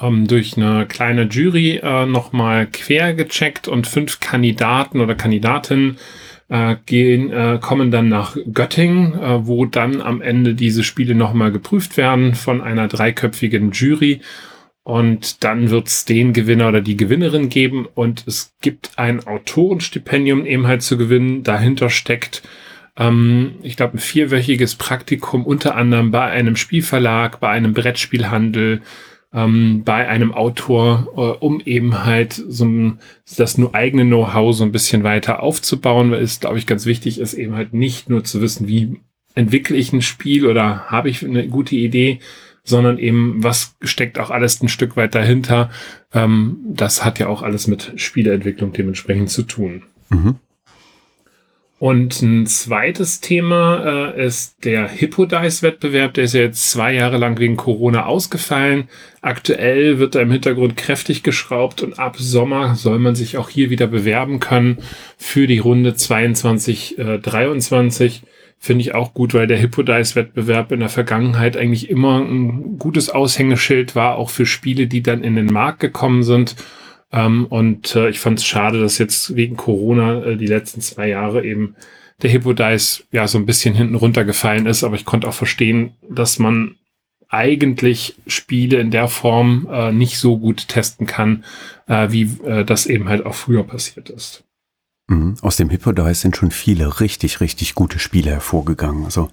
ähm, 0.00 0.26
durch 0.26 0.56
eine 0.56 0.86
kleine 0.86 1.24
Jury 1.24 1.80
äh, 1.82 2.06
nochmal 2.06 2.66
quer 2.66 3.14
gecheckt 3.14 3.68
und 3.68 3.86
fünf 3.86 4.20
Kandidaten 4.20 5.00
oder 5.00 5.14
Kandidatinnen 5.14 5.98
äh, 6.48 6.76
gehen, 6.86 7.30
äh, 7.30 7.58
kommen 7.60 7.90
dann 7.90 8.08
nach 8.08 8.36
Göttingen, 8.52 9.14
äh, 9.14 9.46
wo 9.46 9.66
dann 9.66 10.00
am 10.00 10.20
Ende 10.20 10.54
diese 10.54 10.84
Spiele 10.84 11.14
nochmal 11.14 11.52
geprüft 11.52 11.96
werden 11.96 12.34
von 12.34 12.60
einer 12.60 12.88
dreiköpfigen 12.88 13.72
Jury. 13.72 14.20
Und 14.84 15.42
dann 15.42 15.70
wird 15.70 15.88
es 15.88 16.04
den 16.04 16.34
Gewinner 16.34 16.68
oder 16.68 16.82
die 16.82 16.98
Gewinnerin 16.98 17.48
geben 17.48 17.86
und 17.94 18.24
es 18.26 18.54
gibt 18.60 18.92
ein 18.96 19.26
Autorenstipendium 19.26 20.44
eben 20.44 20.66
halt 20.66 20.82
zu 20.82 20.98
gewinnen. 20.98 21.42
Dahinter 21.42 21.88
steckt, 21.88 22.42
ähm, 22.98 23.54
ich 23.62 23.76
glaube, 23.76 23.96
ein 23.96 23.98
vierwöchiges 23.98 24.74
Praktikum 24.74 25.46
unter 25.46 25.74
anderem 25.74 26.10
bei 26.10 26.24
einem 26.24 26.54
Spielverlag, 26.54 27.40
bei 27.40 27.48
einem 27.48 27.72
Brettspielhandel, 27.72 28.82
ähm, 29.32 29.84
bei 29.84 30.06
einem 30.06 30.34
Autor, 30.34 31.08
äh, 31.16 31.44
um 31.44 31.60
eben 31.64 32.04
halt 32.04 32.34
so 32.34 32.66
ein, 32.66 32.98
das 33.38 33.56
nur 33.56 33.74
eigene 33.74 34.04
Know-how 34.04 34.54
so 34.54 34.64
ein 34.64 34.72
bisschen 34.72 35.02
weiter 35.02 35.42
aufzubauen, 35.42 36.10
weil 36.10 36.22
es, 36.22 36.40
glaube 36.40 36.58
ich, 36.58 36.66
ganz 36.66 36.84
wichtig 36.84 37.18
ist, 37.18 37.32
eben 37.32 37.54
halt 37.54 37.72
nicht 37.72 38.10
nur 38.10 38.22
zu 38.22 38.42
wissen, 38.42 38.68
wie 38.68 39.00
entwickle 39.34 39.76
ich 39.76 39.92
ein 39.94 40.02
Spiel 40.02 40.46
oder 40.46 40.90
habe 40.90 41.08
ich 41.08 41.24
eine 41.24 41.48
gute 41.48 41.74
Idee, 41.74 42.20
sondern 42.64 42.98
eben, 42.98 43.44
was 43.44 43.76
steckt 43.82 44.18
auch 44.18 44.30
alles 44.30 44.62
ein 44.62 44.68
Stück 44.68 44.96
weit 44.96 45.14
dahinter. 45.14 45.70
Ähm, 46.12 46.58
das 46.66 47.04
hat 47.04 47.18
ja 47.18 47.28
auch 47.28 47.42
alles 47.42 47.66
mit 47.66 47.92
Spieleentwicklung 47.96 48.72
dementsprechend 48.72 49.30
zu 49.30 49.42
tun. 49.42 49.82
Mhm. 50.08 50.36
Und 51.78 52.22
ein 52.22 52.46
zweites 52.46 53.20
Thema 53.20 54.12
äh, 54.14 54.26
ist 54.26 54.64
der 54.64 54.88
Hippodice-Wettbewerb. 54.88 56.14
Der 56.14 56.24
ist 56.24 56.32
ja 56.32 56.40
jetzt 56.40 56.70
zwei 56.70 56.94
Jahre 56.94 57.18
lang 57.18 57.38
wegen 57.38 57.56
Corona 57.56 58.06
ausgefallen. 58.06 58.88
Aktuell 59.20 59.98
wird 59.98 60.14
da 60.14 60.20
im 60.20 60.30
Hintergrund 60.30 60.78
kräftig 60.78 61.22
geschraubt 61.22 61.82
und 61.82 61.98
ab 61.98 62.16
Sommer 62.16 62.74
soll 62.76 62.98
man 63.00 63.16
sich 63.16 63.36
auch 63.36 63.50
hier 63.50 63.68
wieder 63.68 63.86
bewerben 63.86 64.40
können 64.40 64.78
für 65.18 65.46
die 65.46 65.58
Runde 65.58 65.94
22, 65.94 66.98
äh, 66.98 67.18
23. 67.18 68.22
Finde 68.64 68.82
ich 68.82 68.94
auch 68.94 69.12
gut, 69.12 69.34
weil 69.34 69.46
der 69.46 69.58
Hippodice-Wettbewerb 69.58 70.72
in 70.72 70.80
der 70.80 70.88
Vergangenheit 70.88 71.56
eigentlich 71.56 71.90
immer 71.90 72.20
ein 72.20 72.78
gutes 72.78 73.10
Aushängeschild 73.10 73.94
war, 73.94 74.16
auch 74.16 74.30
für 74.30 74.46
Spiele, 74.46 74.86
die 74.86 75.02
dann 75.02 75.22
in 75.22 75.36
den 75.36 75.52
Markt 75.52 75.80
gekommen 75.80 76.22
sind 76.22 76.56
ähm, 77.14 77.46
und 77.46 77.94
äh, 77.94 78.08
ich 78.08 78.18
fand 78.18 78.40
es 78.40 78.44
schade, 78.44 78.80
dass 78.80 78.98
jetzt 78.98 79.36
wegen 79.36 79.56
Corona 79.56 80.24
äh, 80.24 80.36
die 80.36 80.48
letzten 80.48 80.80
zwei 80.80 81.08
Jahre 81.08 81.44
eben 81.44 81.76
der 82.22 82.30
Hippodice 82.30 83.06
ja 83.12 83.28
so 83.28 83.38
ein 83.38 83.46
bisschen 83.46 83.74
hinten 83.74 83.94
runtergefallen 83.94 84.66
ist. 84.66 84.82
Aber 84.82 84.96
ich 84.96 85.04
konnte 85.04 85.28
auch 85.28 85.34
verstehen, 85.34 85.94
dass 86.08 86.40
man 86.40 86.76
eigentlich 87.28 88.16
Spiele 88.26 88.78
in 88.78 88.90
der 88.90 89.08
Form 89.08 89.68
äh, 89.70 89.92
nicht 89.92 90.18
so 90.18 90.38
gut 90.38 90.68
testen 90.68 91.06
kann, 91.06 91.44
äh, 91.86 92.08
wie 92.10 92.22
äh, 92.44 92.64
das 92.64 92.86
eben 92.86 93.08
halt 93.08 93.24
auch 93.24 93.34
früher 93.34 93.64
passiert 93.64 94.10
ist. 94.10 94.44
Mhm. 95.08 95.36
Aus 95.42 95.56
dem 95.56 95.70
Hippodice 95.70 96.20
sind 96.20 96.36
schon 96.36 96.50
viele 96.50 97.00
richtig, 97.00 97.40
richtig 97.40 97.74
gute 97.74 97.98
Spiele 97.98 98.30
hervorgegangen. 98.30 99.04
Also 99.04 99.30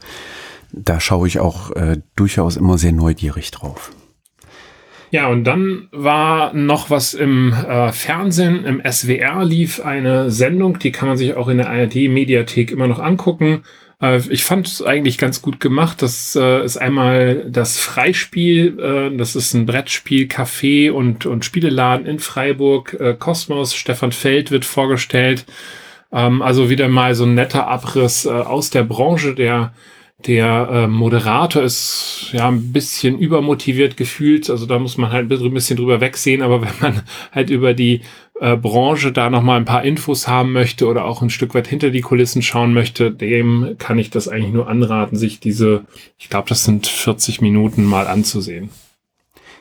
da 0.71 0.99
schaue 0.99 1.27
ich 1.27 1.39
auch 1.39 1.71
äh, 1.71 1.97
durchaus 2.15 2.57
immer 2.57 2.77
sehr 2.77 2.91
neugierig 2.91 3.51
drauf. 3.51 3.91
Ja, 5.11 5.27
und 5.27 5.43
dann 5.43 5.89
war 5.91 6.53
noch 6.53 6.89
was 6.89 7.13
im 7.13 7.51
äh, 7.51 7.91
Fernsehen, 7.91 8.63
im 8.63 8.81
SWR 8.89 9.43
lief 9.43 9.81
eine 9.81 10.31
Sendung, 10.31 10.79
die 10.79 10.93
kann 10.93 11.09
man 11.09 11.17
sich 11.17 11.35
auch 11.35 11.49
in 11.49 11.57
der 11.57 11.69
ARD-Mediathek 11.69 12.71
immer 12.71 12.87
noch 12.87 12.99
angucken. 12.99 13.63
Äh, 14.01 14.21
ich 14.29 14.43
fand 14.43 14.67
es 14.67 14.81
eigentlich 14.81 15.17
ganz 15.17 15.41
gut 15.41 15.59
gemacht. 15.59 16.01
Das 16.01 16.35
äh, 16.35 16.63
ist 16.63 16.77
einmal 16.77 17.45
das 17.49 17.77
Freispiel, 17.77 18.79
äh, 18.79 19.17
das 19.17 19.35
ist 19.35 19.53
ein 19.53 19.65
Brettspiel, 19.65 20.27
Café 20.27 20.91
und, 20.91 21.25
und 21.25 21.45
Spieleladen 21.45 22.05
in 22.05 22.19
Freiburg. 22.19 22.97
Äh, 22.99 23.15
Kosmos, 23.17 23.75
Stefan 23.75 24.11
Feld 24.11 24.51
wird 24.51 24.65
vorgestellt. 24.65 25.45
Ähm, 26.11 26.41
also 26.41 26.69
wieder 26.69 26.87
mal 26.87 27.15
so 27.15 27.25
ein 27.25 27.35
netter 27.35 27.67
Abriss 27.67 28.25
äh, 28.25 28.29
aus 28.29 28.69
der 28.69 28.83
Branche, 28.83 29.35
der 29.35 29.73
der 30.27 30.69
äh, 30.71 30.87
Moderator 30.87 31.63
ist 31.63 32.29
ja 32.31 32.47
ein 32.47 32.71
bisschen 32.71 33.17
übermotiviert 33.17 33.97
gefühlt, 33.97 34.49
also 34.49 34.65
da 34.65 34.77
muss 34.79 34.97
man 34.97 35.11
halt 35.11 35.31
ein 35.31 35.53
bisschen 35.53 35.77
drüber 35.77 36.01
wegsehen, 36.01 36.41
aber 36.41 36.61
wenn 36.61 36.73
man 36.79 37.01
halt 37.31 37.49
über 37.49 37.73
die 37.73 38.01
äh, 38.41 38.57
Branche 38.57 39.11
da 39.11 39.29
nochmal 39.29 39.57
ein 39.57 39.65
paar 39.65 39.83
Infos 39.83 40.27
haben 40.27 40.51
möchte 40.51 40.87
oder 40.87 41.05
auch 41.05 41.21
ein 41.21 41.29
Stück 41.29 41.53
weit 41.53 41.67
hinter 41.67 41.91
die 41.91 42.01
Kulissen 42.01 42.41
schauen 42.41 42.73
möchte, 42.73 43.11
dem 43.11 43.75
kann 43.77 43.99
ich 43.99 44.09
das 44.09 44.27
eigentlich 44.27 44.51
nur 44.51 44.67
anraten, 44.67 45.15
sich 45.15 45.39
diese, 45.39 45.85
ich 46.17 46.27
glaube, 46.27 46.49
das 46.49 46.63
sind 46.63 46.87
40 46.87 47.41
Minuten 47.41 47.85
mal 47.85 48.07
anzusehen. 48.07 48.71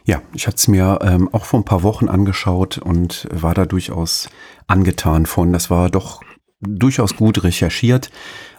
Ja, 0.06 0.22
ich 0.32 0.46
hatte 0.46 0.56
es 0.56 0.66
mir 0.66 0.98
ähm, 1.02 1.28
auch 1.30 1.44
vor 1.44 1.60
ein 1.60 1.66
paar 1.66 1.82
Wochen 1.82 2.08
angeschaut 2.08 2.78
und 2.78 3.28
war 3.30 3.52
da 3.52 3.66
durchaus 3.66 4.30
angetan 4.66 5.26
von. 5.26 5.52
Das 5.52 5.68
war 5.68 5.90
doch 5.90 6.22
durchaus 6.60 7.16
gut 7.16 7.44
recherchiert. 7.44 8.10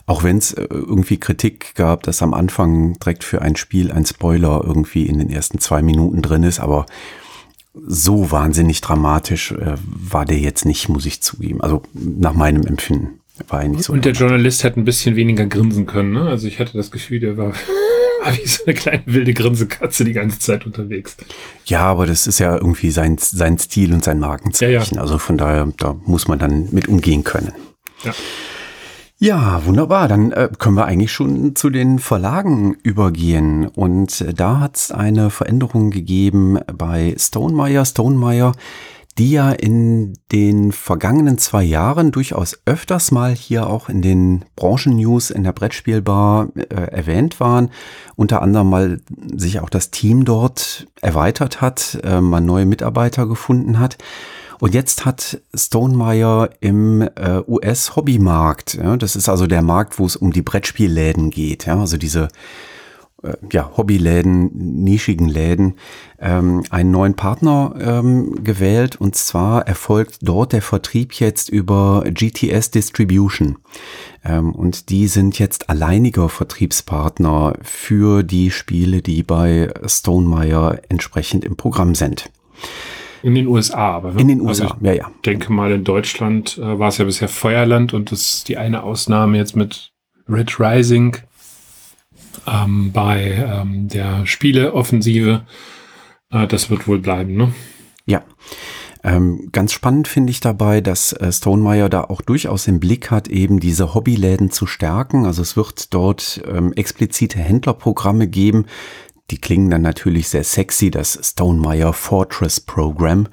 Auch 0.06 0.24
wenn 0.24 0.38
es 0.38 0.54
äh, 0.54 0.68
irgendwie 0.70 1.18
Kritik 1.18 1.74
gab, 1.74 2.04
dass 2.04 2.22
am 2.22 2.36
Anfang 2.36 2.94
direkt 3.00 3.24
für 3.24 3.42
ein 3.42 3.56
Spiel 3.56 3.92
ein 3.92 4.06
Spoiler 4.06 4.62
irgendwie 4.64 5.08
in 5.08 5.18
den 5.18 5.32
ersten 5.32 5.58
zwei 5.58 5.82
Minuten 5.82 6.22
drin 6.22 6.44
ist, 6.44 6.60
aber 6.60 6.86
so 7.74 8.32
wahnsinnig 8.32 8.82
dramatisch 8.82 9.52
äh, 9.52 9.76
war 9.84 10.26
der 10.26 10.40
jetzt 10.40 10.66
nicht, 10.66 10.90
muss 10.90 11.06
ich 11.06 11.22
zugeben. 11.22 11.62
Also 11.62 11.84
nach 11.94 12.34
meinem 12.34 12.64
Empfinden 12.64 13.20
war 13.48 13.64
er 13.64 13.70
nicht 13.70 13.84
so. 13.84 13.94
Und 13.94 14.06
der 14.06 14.14
Journalist 14.14 14.64
hätte 14.64 14.80
ein 14.80 14.86
bisschen 14.86 15.16
weniger 15.16 15.46
grinsen 15.46 15.86
können. 15.86 16.12
Ne? 16.12 16.22
Also 16.24 16.48
ich 16.48 16.60
hatte 16.60 16.78
das 16.78 16.92
Gefühl, 16.92 17.20
der 17.20 17.38
war 17.38 17.54
wie 17.54 18.48
so 18.48 18.66
eine 18.66 18.76
kleine 18.76 19.04
wilde 19.06 19.34
Grinsekatze 19.34 20.04
die 20.04 20.14
ganze 20.14 20.40
Zeit 20.40 20.66
unterwegs. 20.66 21.18
Ja, 21.66 21.82
aber 21.82 22.06
das 22.06 22.28
ist 22.28 22.40
ja 22.40 22.56
irgendwie 22.56 22.92
sein, 22.92 23.18
sein 23.18 23.58
Stil 23.58 23.94
und 23.94 24.04
sein 24.04 24.20
Markenzeichen. 24.20 24.74
Ja, 24.74 24.96
ja. 24.96 25.02
Also 25.02 25.18
von 25.18 25.38
daher, 25.38 25.72
da 25.78 25.96
muss 26.06 26.28
man 26.28 26.40
dann 26.40 26.70
mit 26.72 26.88
umgehen 26.88 27.24
können. 27.24 27.54
Ja. 28.04 28.14
Ja, 29.24 29.64
wunderbar. 29.68 30.08
Dann 30.08 30.32
äh, 30.32 30.50
können 30.58 30.76
wir 30.76 30.86
eigentlich 30.86 31.12
schon 31.12 31.56
zu 31.56 31.70
den 31.70 32.00
Verlagen 32.00 32.76
übergehen. 32.82 33.68
Und 33.68 34.20
äh, 34.22 34.34
da 34.34 34.60
hat 34.60 34.78
es 34.78 34.92
eine 34.92 35.30
Veränderung 35.30 35.92
gegeben 35.92 36.58
bei 36.76 37.14
Stonemeyer. 37.20 37.86
Stonemeyer, 37.86 38.54
die 39.20 39.30
ja 39.30 39.52
in 39.52 40.14
den 40.32 40.72
vergangenen 40.72 41.38
zwei 41.38 41.62
Jahren 41.62 42.12
durchaus 42.12 42.62
öfters 42.66 43.12
mal 43.12 43.36
hier 43.36 43.68
auch 43.68 43.90
in 43.90 44.02
den 44.02 44.44
Branchennews 44.56 45.30
in 45.30 45.44
der 45.44 45.54
Brettspielbar 45.54 46.48
äh, 46.56 46.74
erwähnt 46.74 47.40
waren. 47.40 47.70
Unter 48.16 48.42
anderem 48.42 48.72
mal 48.72 49.02
sich 49.36 49.60
auch 49.60 49.70
das 49.70 49.92
Team 49.92 50.26
dort 50.26 50.88
erweitert 51.00 51.62
hat, 51.62 52.00
äh, 52.04 52.22
man 52.22 52.48
neue 52.48 52.66
Mitarbeiter 52.66 53.28
gefunden 53.28 53.78
hat. 53.78 54.00
Und 54.62 54.76
jetzt 54.76 55.06
hat 55.06 55.42
Stonemeyer 55.56 56.52
im 56.60 57.02
äh, 57.02 57.42
US-Hobbymarkt, 57.48 58.76
ja, 58.76 58.96
das 58.96 59.16
ist 59.16 59.28
also 59.28 59.48
der 59.48 59.64
Markt, 59.64 59.98
wo 59.98 60.06
es 60.06 60.16
um 60.16 60.32
die 60.32 60.44
Brettspielläden 60.44 61.32
geht, 61.32 61.66
ja, 61.66 61.80
also 61.80 61.98
diese 61.98 62.28
äh, 63.24 63.34
ja, 63.52 63.72
Hobbyläden, 63.76 64.52
nischigen 64.84 65.28
Läden, 65.28 65.78
ähm, 66.20 66.64
einen 66.70 66.92
neuen 66.92 67.16
Partner 67.16 67.74
ähm, 67.82 68.44
gewählt. 68.44 68.98
Und 68.98 69.16
zwar 69.16 69.68
erfolgt 69.68 70.20
dort 70.22 70.54
der 70.54 70.62
Vertrieb 70.62 71.14
jetzt 71.14 71.50
über 71.50 72.04
GTS 72.06 72.70
Distribution. 72.70 73.58
Ähm, 74.24 74.54
und 74.54 74.90
die 74.90 75.08
sind 75.08 75.40
jetzt 75.40 75.72
alleiniger 75.72 76.30
Vertriebspartner 76.30 77.56
für 77.64 78.22
die 78.22 78.52
Spiele, 78.52 79.02
die 79.02 79.24
bei 79.24 79.74
Stonemeyer 79.88 80.82
entsprechend 80.88 81.46
im 81.46 81.56
Programm 81.56 81.96
sind. 81.96 82.30
In 83.24 83.36
den 83.36 83.48
USA, 83.48 83.92
aber. 83.92 84.14
Ne? 84.14 84.22
In 84.22 84.28
den 84.28 84.42
USA, 84.42 84.66
also 84.66 84.76
ja, 84.82 84.94
ja. 84.94 85.12
denke 85.26 85.52
mal, 85.52 85.72
in 85.72 85.84
Deutschland 85.84 86.58
äh, 86.58 86.80
war 86.80 86.90
es 86.90 86.98
ja 86.98 87.06
bisher 87.06 87.28
Feuerland 87.28 87.94
und 87.94 88.12
das 88.12 88.34
ist 88.34 88.50
die 88.50 88.58
eine 88.58 88.84
Ausnahme 88.84 89.38
jetzt 89.38 89.56
mit 89.56 89.92
Red 90.28 90.60
Rising 90.60 91.18
ähm, 92.48 92.92
bei 92.92 93.46
ähm, 93.48 93.88
der 93.88 94.26
Spieleoffensive. 94.26 95.46
Äh, 96.32 96.48
das 96.48 96.70
wird 96.70 96.88
wohl 96.88 97.00
bleiben, 97.00 97.36
ne? 97.36 97.54
Ja. 98.06 98.24
Ähm, 99.04 99.50
ganz 99.52 99.74
spannend 99.74 100.08
finde 100.08 100.30
ich 100.30 100.42
dabei, 100.42 100.80
dass 100.80 101.12
äh, 101.14 101.32
Stonemeyer 101.32 101.90
da 101.90 102.04
auch 102.04 102.22
durchaus 102.22 102.68
im 102.68 102.80
Blick 102.80 103.10
hat, 103.10 103.28
eben 103.30 103.60
diese 103.60 103.96
Hobbyläden 103.96 104.52
zu 104.52 104.68
stärken. 104.68 105.26
Also 105.26 105.42
es 105.42 105.58
wird 105.58 105.92
dort 105.94 106.42
ähm, 106.48 106.72
explizite 106.74 107.40
Händlerprogramme 107.40 108.28
geben, 108.28 108.66
die 109.30 109.40
klingen 109.40 109.70
dann 109.70 109.82
natürlich 109.82 110.30
sehr 110.30 110.44
sexy, 110.44 110.92
das 110.92 111.20
Stonemeyer 111.22 111.94
Fortress 111.94 112.60
Program, 112.60 113.28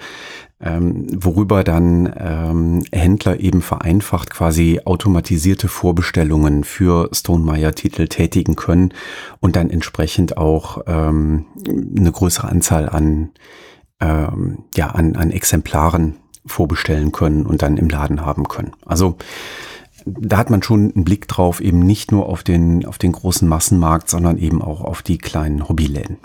ähm, 0.61 1.07
worüber 1.25 1.63
dann 1.63 2.13
ähm, 2.19 2.83
Händler 2.93 3.39
eben 3.39 3.63
vereinfacht 3.63 4.31
quasi 4.31 4.81
automatisierte 4.85 5.69
Vorbestellungen 5.69 6.65
für 6.65 7.09
Stonemeyer-Titel 7.13 8.09
tätigen 8.09 8.57
können 8.57 8.93
und 9.41 9.55
dann 9.55 9.71
entsprechend 9.71 10.37
auch 10.37 10.83
ähm, 10.87 11.47
eine 11.97 12.11
größere 12.11 12.49
Anzahl 12.49 12.89
an, 12.89 13.31
ähm, 14.01 14.65
ja, 14.75 14.89
an, 14.89 15.15
an 15.15 15.31
Exemplaren 15.31 16.17
vorbestellen 16.45 17.13
können 17.13 17.47
und 17.47 17.63
dann 17.63 17.77
im 17.77 17.89
Laden 17.89 18.25
haben 18.25 18.49
können. 18.49 18.73
Also 18.85 19.17
da 20.05 20.39
hat 20.39 20.51
man 20.51 20.63
schon 20.63 20.93
einen 20.95 21.05
Blick 21.05 21.29
drauf, 21.29 21.61
eben 21.61 21.81
nicht 21.81 22.13
nur 22.13 22.27
auf 22.27 22.43
den, 22.43 22.87
auf 22.87 22.99
den 22.99 23.13
großen 23.13 23.49
Massenmarkt, 23.49 24.09
sondern 24.09 24.39
eben 24.39 24.63
auch 24.63 24.83
auf 24.83 25.03
die 25.03 25.19
kleinen 25.19 25.69
Hobbyläden. 25.69 26.19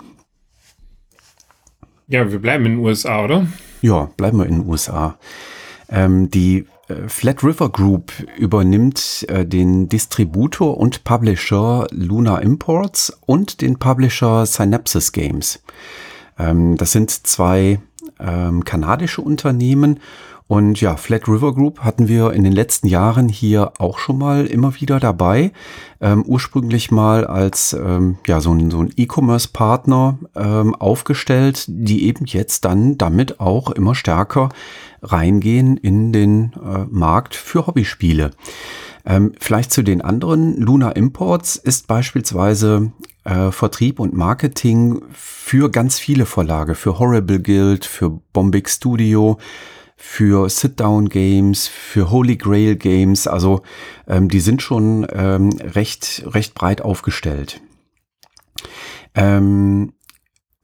Ja, 2.06 2.30
wir 2.30 2.38
bleiben 2.38 2.66
in 2.66 2.72
den 2.72 2.80
USA, 2.80 3.24
oder? 3.24 3.46
Ja, 3.80 4.10
bleiben 4.16 4.38
wir 4.38 4.46
in 4.46 4.60
den 4.60 4.68
USA. 4.68 5.18
Ähm, 5.88 6.30
die 6.30 6.66
äh, 6.88 7.08
Flat 7.08 7.42
River 7.42 7.70
Group 7.70 8.12
übernimmt 8.36 9.24
äh, 9.28 9.46
den 9.46 9.88
Distributor 9.88 10.76
und 10.78 11.04
Publisher 11.04 11.86
Luna 11.90 12.38
Imports 12.38 13.16
und 13.26 13.62
den 13.62 13.78
Publisher 13.78 14.44
Synapses 14.46 15.12
Games. 15.12 15.62
Ähm, 16.38 16.76
das 16.76 16.92
sind 16.92 17.10
zwei 17.10 17.80
ähm, 18.20 18.64
kanadische 18.64 19.22
Unternehmen 19.22 20.00
und 20.46 20.78
ja, 20.80 20.96
Flat 20.96 21.26
River 21.26 21.54
Group 21.54 21.80
hatten 21.80 22.06
wir 22.06 22.32
in 22.32 22.44
den 22.44 22.52
letzten 22.52 22.86
Jahren 22.86 23.30
hier 23.30 23.72
auch 23.78 23.98
schon 23.98 24.18
mal 24.18 24.44
immer 24.44 24.74
wieder 24.78 25.00
dabei. 25.00 25.52
Ähm, 26.02 26.22
ursprünglich 26.26 26.90
mal 26.90 27.26
als 27.26 27.72
ähm, 27.72 28.18
ja, 28.26 28.40
so 28.40 28.52
ein, 28.52 28.70
so 28.70 28.80
ein 28.80 28.92
E-Commerce-Partner 28.94 30.18
ähm, 30.36 30.74
aufgestellt, 30.74 31.64
die 31.68 32.06
eben 32.06 32.26
jetzt 32.26 32.66
dann 32.66 32.98
damit 32.98 33.40
auch 33.40 33.70
immer 33.70 33.94
stärker 33.94 34.50
reingehen 35.02 35.78
in 35.78 36.12
den 36.12 36.52
äh, 36.62 36.84
Markt 36.90 37.34
für 37.34 37.66
Hobbyspiele. 37.66 38.32
Ähm, 39.06 39.32
vielleicht 39.40 39.72
zu 39.72 39.82
den 39.82 40.02
anderen. 40.02 40.58
Luna 40.58 40.90
Imports 40.90 41.56
ist 41.56 41.86
beispielsweise 41.86 42.92
äh, 43.24 43.50
Vertrieb 43.50 43.98
und 43.98 44.14
Marketing 44.14 45.00
für 45.12 45.70
ganz 45.70 45.98
viele 45.98 46.26
Verlage, 46.26 46.74
für 46.74 46.98
Horrible 46.98 47.40
Guild, 47.40 47.86
für 47.86 48.10
Bombig 48.32 48.68
Studio, 48.68 49.38
für 49.96 50.48
Sit-Down-Games, 50.48 51.66
für 51.68 52.10
Holy 52.10 52.36
Grail-Games. 52.36 53.26
Also 53.26 53.62
ähm, 54.06 54.28
die 54.28 54.40
sind 54.40 54.62
schon 54.62 55.06
ähm, 55.12 55.50
recht, 55.60 56.24
recht 56.26 56.54
breit 56.54 56.82
aufgestellt. 56.82 57.60
Ähm, 59.14 59.92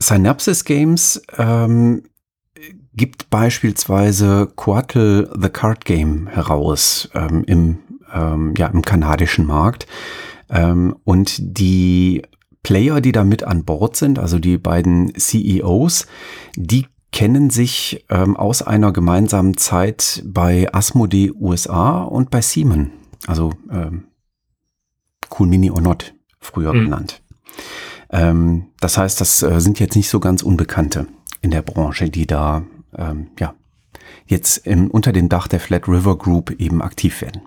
Synapses 0.02 0.64
Games 0.64 1.22
ähm, 1.37 2.02
gibt 2.94 3.30
beispielsweise 3.30 4.52
Quattle 4.56 5.30
The 5.40 5.49
Card 5.49 5.84
Game 5.84 6.26
heraus 6.26 7.08
ähm, 7.14 7.44
im, 7.46 7.78
ähm, 8.12 8.54
ja, 8.56 8.66
im 8.66 8.82
kanadischen 8.82 9.46
Markt. 9.46 9.87
Ähm, 10.49 10.96
und 11.04 11.37
die 11.38 12.22
Player, 12.62 13.00
die 13.00 13.12
da 13.12 13.25
mit 13.25 13.42
an 13.42 13.64
Bord 13.64 13.96
sind, 13.96 14.18
also 14.18 14.38
die 14.38 14.58
beiden 14.58 15.14
CEOs, 15.14 16.06
die 16.56 16.87
kennen 17.12 17.50
sich 17.50 18.05
ähm, 18.09 18.37
aus 18.37 18.62
einer 18.62 18.93
gemeinsamen 18.93 19.57
Zeit 19.57 20.23
bei 20.26 20.73
Asmodee 20.73 21.33
USA 21.33 22.02
und 22.02 22.31
bei 22.31 22.40
Siemens, 22.40 22.90
also 23.26 23.52
ähm, 23.71 24.05
Cool 25.38 25.47
Mini 25.49 25.71
or 25.71 25.81
Not, 25.81 26.14
früher 26.38 26.73
mhm. 26.73 26.85
genannt. 26.85 27.23
Ähm, 28.11 28.67
das 28.81 28.99
heißt, 28.99 29.21
das 29.21 29.43
äh, 29.43 29.61
sind 29.61 29.79
jetzt 29.81 29.97
nicht 29.97 30.09
so 30.09 30.21
ganz 30.21 30.43
Unbekannte 30.43 31.07
in 31.43 31.50
der 31.50 31.62
Branche, 31.62 32.11
die 32.11 32.26
da, 32.26 32.62
ähm, 32.97 33.29
ja, 33.38 33.55
jetzt 34.26 34.67
im, 34.67 34.90
unter 34.90 35.12
dem 35.12 35.29
Dach 35.29 35.49
der 35.49 35.61
Flat 35.61 35.88
River 35.88 36.17
Group 36.17 36.50
eben 36.52 36.83
aktiv 36.83 37.21
werden. 37.21 37.43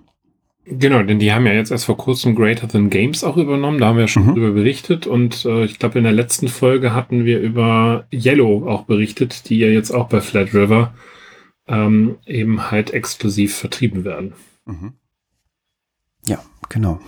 Genau, 0.66 1.04
denn 1.04 1.20
die 1.20 1.34
haben 1.34 1.46
ja 1.46 1.54
jetzt 1.54 1.72
erst 1.72 1.86
vor 1.86 1.98
kurzem 1.98 2.36
Greater 2.36 2.70
Than 2.70 2.90
Games 2.90 3.24
auch 3.24 3.36
übernommen. 3.36 3.80
Da 3.80 3.88
haben 3.88 3.98
wir 3.98 4.04
ja 4.04 4.08
schon 4.08 4.28
mhm. 4.28 4.34
drüber 4.34 4.52
berichtet. 4.52 5.08
Und 5.08 5.44
äh, 5.46 5.66
ich 5.66 5.78
glaube, 5.78 5.98
in 5.98 6.06
der 6.06 6.14
letzten 6.14 6.48
Folge 6.48 6.94
hatten 6.94 7.26
wir 7.26 7.40
über 7.40 8.08
Yellow 8.14 8.68
auch 8.68 8.84
berichtet, 8.84 9.50
die 9.50 9.58
ja 9.58 9.68
jetzt 9.68 9.92
auch 9.92 10.08
bei 10.08 10.22
Flat 10.22 10.54
River 10.54 10.94
ähm, 11.68 12.16
eben 12.26 12.72
halt 12.72 12.92
exklusiv 12.92 13.56
vertrieben 13.56 14.06
werden. 14.06 14.34
Mhm. 14.66 14.94
Ja, 16.26 16.42
genau. 16.70 17.00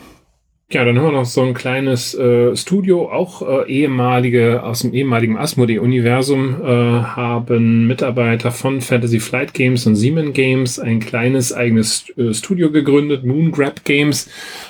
Ja, 0.71 0.83
dann 0.83 0.97
haben 0.97 1.05
wir 1.05 1.11
noch 1.11 1.25
so 1.25 1.43
ein 1.43 1.53
kleines 1.53 2.15
äh, 2.15 2.55
Studio, 2.55 3.11
auch 3.11 3.43
äh, 3.43 3.71
ehemalige 3.71 4.63
aus 4.63 4.79
dem 4.81 4.95
ehemaligen 4.95 5.37
Asmodee-Universum 5.37 6.59
äh, 6.59 6.65
haben 6.65 7.85
Mitarbeiter 7.85 8.49
von 8.49 8.81
Fantasy 8.81 9.19
Flight 9.19 9.53
Games 9.53 9.85
und 9.85 9.95
Siemens 9.95 10.33
Games 10.33 10.79
ein 10.79 10.99
kleines 10.99 11.53
eigenes 11.53 12.09
äh, 12.17 12.33
Studio 12.33 12.71
gegründet, 12.71 13.23
Moon 13.25 13.51
Grab 13.51 13.85
Games. 13.85 14.27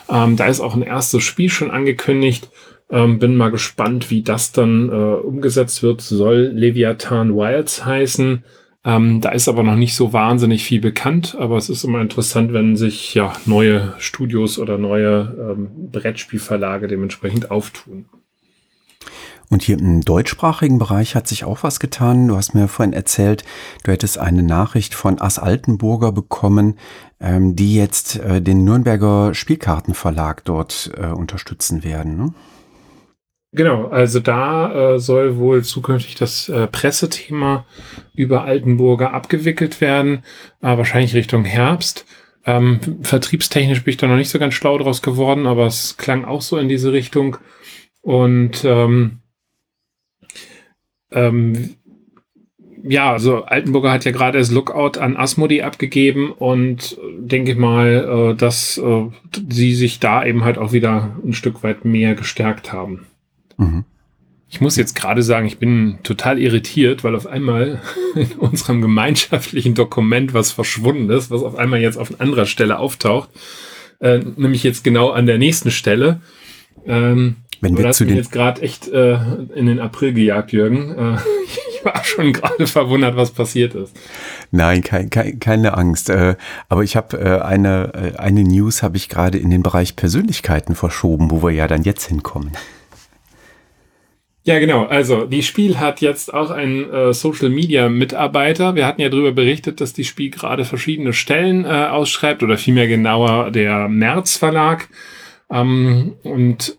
Ähm, 0.09 0.35
da 0.35 0.47
ist 0.47 0.59
auch 0.59 0.75
ein 0.75 0.81
erstes 0.81 1.23
Spiel 1.23 1.49
schon 1.49 1.71
angekündigt. 1.71 2.49
Ähm, 2.89 3.17
bin 3.17 3.37
mal 3.37 3.49
gespannt, 3.49 4.11
wie 4.11 4.21
das 4.21 4.51
dann 4.51 4.89
äh, 4.89 4.91
umgesetzt 4.91 5.81
wird. 5.81 6.01
Soll 6.01 6.51
Leviathan 6.53 7.33
Wilds 7.33 7.85
heißen. 7.85 8.43
Ähm, 8.86 9.20
da 9.20 9.30
ist 9.30 9.48
aber 9.48 9.63
noch 9.63 9.75
nicht 9.75 9.96
so 9.96 10.13
wahnsinnig 10.13 10.63
viel 10.63 10.80
bekannt, 10.80 11.36
aber 11.39 11.58
es 11.58 11.70
ist 11.70 11.84
immer 11.84 12.01
interessant, 12.01 12.54
wenn 12.54 12.75
sich 12.75 13.15
ja 13.15 13.34
neue 13.48 13.96
Studios 13.98 14.60
oder 14.60 14.77
neue 14.77 15.36
ähm, 15.39 15.89
Brettspielverlage 15.92 16.88
dementsprechend 16.88 17.50
auftun. 17.50 18.06
Und 19.50 19.63
hier 19.63 19.80
im 19.80 20.01
deutschsprachigen 20.01 20.80
Bereich 20.80 21.15
hat 21.15 21.27
sich 21.27 21.46
auch 21.46 21.63
was 21.63 21.80
getan. 21.80 22.27
Du 22.27 22.36
hast 22.36 22.54
mir 22.54 22.68
vorhin 22.68 22.94
erzählt, 22.94 23.44
du 23.84 23.92
hättest 23.92 24.18
eine 24.18 24.44
Nachricht 24.44 24.96
von 24.96 25.20
As 25.22 25.39
Altenburger 25.39 26.12
bekommen, 26.12 26.77
ähm, 27.20 27.56
die 27.56 27.75
jetzt 27.75 28.20
äh, 28.20 28.42
den 28.42 28.63
Nürnberger 28.63 29.34
Spielkartenverlag 29.34 30.44
dort 30.46 30.92
äh, 30.98 31.08
unterstützen 31.08 31.84
werden. 31.84 32.18
Ne? 32.18 32.34
Genau, 33.55 33.88
also 33.88 34.19
da 34.19 34.95
äh, 34.95 35.00
soll 35.00 35.38
wohl 35.38 35.63
zukünftig 35.63 36.15
das 36.15 36.50
äh, 36.50 36.67
Pressethema 36.67 37.65
über 38.13 38.43
Altenburger 38.43 39.13
abgewickelt 39.13 39.79
werden, 39.79 40.24
äh, 40.62 40.77
wahrscheinlich 40.77 41.15
Richtung 41.15 41.45
Herbst. 41.45 42.05
Ähm, 42.45 42.81
vertriebstechnisch 43.01 43.81
bin 43.83 43.91
ich 43.91 43.97
da 43.97 44.07
noch 44.07 44.17
nicht 44.17 44.29
so 44.29 44.39
ganz 44.39 44.55
schlau 44.55 44.77
draus 44.77 45.01
geworden, 45.01 45.47
aber 45.47 45.67
es 45.67 45.95
klang 45.95 46.25
auch 46.25 46.41
so 46.41 46.57
in 46.57 46.67
diese 46.67 46.91
Richtung. 46.91 47.38
Und 48.01 48.65
ähm, 48.65 49.19
ähm, 51.13 51.75
ja, 52.83 53.13
also 53.13 53.45
Altenburger 53.45 53.93
hat 53.93 54.03
ja 54.03 54.12
gerade 54.12 54.38
das 54.38 54.51
Lookout 54.51 55.00
an 55.00 55.15
Asmodi 55.15 55.62
abgegeben 55.62 56.33
und 56.33 56.97
denke 57.19 57.55
mal, 57.55 58.33
äh, 58.33 58.35
dass 58.35 58.77
äh, 58.77 59.05
sie 59.50 59.75
sich 59.75 60.01
da 60.01 60.25
eben 60.25 60.43
halt 60.43 60.57
auch 60.57 60.74
wieder 60.74 61.15
ein 61.25 61.33
Stück 61.33 61.63
weit 61.63 61.85
mehr 61.85 62.15
gestärkt 62.15 62.74
haben. 62.74 63.05
Mhm. 63.57 63.85
Ich 64.47 64.62
muss 64.62 64.77
jetzt 64.77 64.95
gerade 64.95 65.24
sagen, 65.24 65.47
ich 65.47 65.57
bin 65.57 66.00
total 66.03 66.39
irritiert, 66.39 67.03
weil 67.03 67.15
auf 67.15 67.27
einmal 67.27 67.81
in 68.15 68.31
unserem 68.33 68.81
gemeinschaftlichen 68.81 69.74
Dokument 69.74 70.33
was 70.33 70.51
verschwunden 70.51 71.09
ist, 71.09 71.31
was 71.31 71.43
auf 71.43 71.55
einmal 71.55 71.81
jetzt 71.81 71.97
auf 71.97 72.19
anderer 72.21 72.45
Stelle 72.45 72.79
auftaucht, 72.79 73.29
äh, 74.00 74.19
nämlich 74.19 74.63
jetzt 74.63 74.83
genau 74.83 75.09
an 75.09 75.25
der 75.25 75.38
nächsten 75.38 75.71
Stelle. 75.71 76.21
Ähm, 76.85 77.38
Wenn 77.62 77.77
wir 77.77 77.91
zu 77.91 78.05
den 78.05 78.17
jetzt 78.17 78.31
gerade 78.31 78.62
echt 78.62 78.88
äh, 78.88 79.17
in 79.55 79.65
den 79.65 79.79
April 79.79 80.13
gejagt, 80.13 80.51
Jürgen. 80.51 80.95
Äh, 80.95 81.17
ich 81.71 81.83
war 81.83 82.03
schon 82.03 82.31
gerade 82.33 82.67
verwundert, 82.67 83.15
was 83.15 83.31
passiert 83.31 83.74
ist. 83.74 83.95
Nein, 84.51 84.83
kein, 84.83 85.09
kein, 85.09 85.39
keine 85.39 85.75
Angst. 85.75 86.09
Äh, 86.09 86.35
aber 86.69 86.83
ich 86.83 86.95
habe 86.95 87.17
äh, 87.17 87.41
eine, 87.41 87.93
äh, 87.93 88.17
eine 88.17 88.43
News 88.43 88.83
habe 88.83 88.97
ich 88.97 89.09
gerade 89.09 89.38
in 89.38 89.50
den 89.50 89.63
Bereich 89.63 89.95
Persönlichkeiten 89.95 90.75
verschoben, 90.75 91.31
wo 91.31 91.41
wir 91.43 91.51
ja 91.51 91.67
dann 91.67 91.83
jetzt 91.83 92.05
hinkommen. 92.07 92.51
Ja, 94.47 94.59
genau. 94.59 94.85
Also, 94.85 95.25
die 95.25 95.41
Spiel 95.41 95.79
hat 95.79 96.01
jetzt 96.01 96.31
auch 96.31 96.51
einen 96.51 96.87
äh, 96.93 97.13
Social 97.13 97.49
Media 97.49 97.89
Mitarbeiter. 97.89 98.75
Wir 98.75 98.85
hatten 98.85 99.01
ja 99.01 99.09
darüber 99.09 99.31
berichtet, 99.31 99.81
dass 99.81 99.93
die 99.93 100.03
Spiel 100.03 100.29
gerade 100.29 100.65
verschiedene 100.65 101.13
Stellen 101.13 101.65
äh, 101.65 101.67
ausschreibt 101.67 102.43
oder 102.43 102.55
vielmehr 102.60 102.88
genauer 102.88 103.49
der 103.49 103.88
März 103.89 104.38
Verlag. 104.38 104.88
Ähm, 105.49 106.13
und 106.21 106.77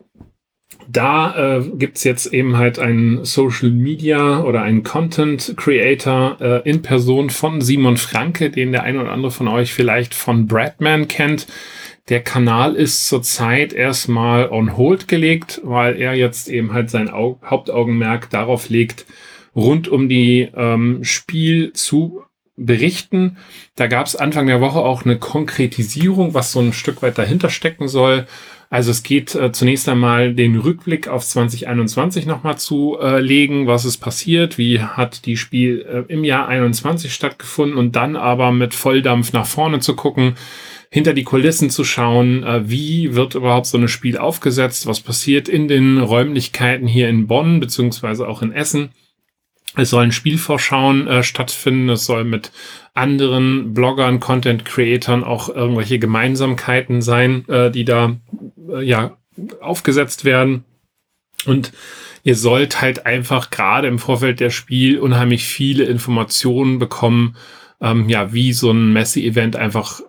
da 0.88 1.56
äh, 1.56 1.62
gibt's 1.74 2.04
jetzt 2.04 2.32
eben 2.32 2.56
halt 2.56 2.78
einen 2.78 3.24
Social 3.24 3.70
Media 3.70 4.42
oder 4.42 4.62
einen 4.62 4.84
Content 4.84 5.54
Creator 5.56 6.36
äh, 6.40 6.70
in 6.70 6.82
Person 6.82 7.30
von 7.30 7.60
Simon 7.60 7.96
Franke, 7.96 8.50
den 8.50 8.70
der 8.70 8.84
ein 8.84 8.96
oder 8.96 9.10
andere 9.10 9.32
von 9.32 9.48
euch 9.48 9.74
vielleicht 9.74 10.14
von 10.14 10.46
Bradman 10.46 11.08
kennt. 11.08 11.48
Der 12.08 12.22
Kanal 12.22 12.76
ist 12.76 13.08
zurzeit 13.08 13.72
erstmal 13.72 14.48
on 14.50 14.76
hold 14.76 15.08
gelegt, 15.08 15.60
weil 15.64 15.96
er 15.96 16.14
jetzt 16.14 16.48
eben 16.48 16.72
halt 16.72 16.88
sein 16.88 17.10
Au 17.10 17.40
Hauptaugenmerk 17.44 18.30
darauf 18.30 18.68
legt, 18.68 19.06
rund 19.56 19.88
um 19.88 20.08
die 20.08 20.48
ähm, 20.54 21.02
Spiel 21.02 21.72
zu 21.72 22.22
berichten. 22.56 23.36
Da 23.74 23.88
gab 23.88 24.06
es 24.06 24.14
Anfang 24.14 24.46
der 24.46 24.60
Woche 24.60 24.78
auch 24.78 25.04
eine 25.04 25.18
Konkretisierung, 25.18 26.32
was 26.32 26.52
so 26.52 26.60
ein 26.60 26.72
Stück 26.72 27.02
weit 27.02 27.18
dahinter 27.18 27.50
stecken 27.50 27.88
soll. 27.88 28.26
Also 28.70 28.90
es 28.90 29.02
geht 29.02 29.34
äh, 29.34 29.52
zunächst 29.52 29.88
einmal 29.88 30.34
den 30.34 30.56
Rückblick 30.56 31.08
auf 31.08 31.24
2021 31.24 32.26
nochmal 32.26 32.58
zu 32.58 32.98
äh, 33.00 33.20
legen, 33.20 33.66
was 33.66 33.84
ist 33.84 33.98
passiert, 33.98 34.58
wie 34.58 34.80
hat 34.80 35.26
die 35.26 35.36
Spiel 35.36 35.86
äh, 35.88 36.12
im 36.12 36.24
Jahr 36.24 36.48
21 36.48 37.12
stattgefunden 37.12 37.78
und 37.78 37.94
dann 37.94 38.16
aber 38.16 38.50
mit 38.52 38.74
Volldampf 38.74 39.32
nach 39.32 39.46
vorne 39.46 39.78
zu 39.80 39.94
gucken, 39.94 40.34
hinter 40.96 41.12
die 41.12 41.24
Kulissen 41.24 41.68
zu 41.68 41.84
schauen, 41.84 42.42
äh, 42.42 42.70
wie 42.70 43.14
wird 43.14 43.34
überhaupt 43.34 43.66
so 43.66 43.76
ein 43.76 43.86
Spiel 43.86 44.16
aufgesetzt, 44.16 44.86
was 44.86 45.00
passiert 45.00 45.46
in 45.46 45.68
den 45.68 45.98
Räumlichkeiten 45.98 46.86
hier 46.86 47.10
in 47.10 47.26
Bonn 47.26 47.60
beziehungsweise 47.60 48.26
auch 48.26 48.40
in 48.40 48.50
Essen. 48.50 48.88
Es 49.74 49.90
sollen 49.90 50.10
Spielvorschauen 50.10 51.06
äh, 51.06 51.22
stattfinden, 51.22 51.90
es 51.90 52.06
soll 52.06 52.24
mit 52.24 52.50
anderen 52.94 53.74
Bloggern, 53.74 54.20
Content 54.20 54.64
Creatern 54.64 55.22
auch 55.22 55.50
irgendwelche 55.50 55.98
Gemeinsamkeiten 55.98 57.02
sein, 57.02 57.46
äh, 57.46 57.70
die 57.70 57.84
da 57.84 58.16
äh, 58.70 58.82
ja 58.82 59.18
aufgesetzt 59.60 60.24
werden. 60.24 60.64
Und 61.44 61.72
ihr 62.22 62.36
sollt 62.36 62.80
halt 62.80 63.04
einfach 63.04 63.50
gerade 63.50 63.86
im 63.86 63.98
Vorfeld 63.98 64.40
der 64.40 64.48
Spiel 64.48 64.98
unheimlich 64.98 65.44
viele 65.44 65.84
Informationen 65.84 66.78
bekommen, 66.78 67.36
ähm, 67.82 68.08
ja, 68.08 68.32
wie 68.32 68.54
so 68.54 68.70
ein 68.70 68.94
Messi-Event 68.94 69.56
einfach 69.56 70.00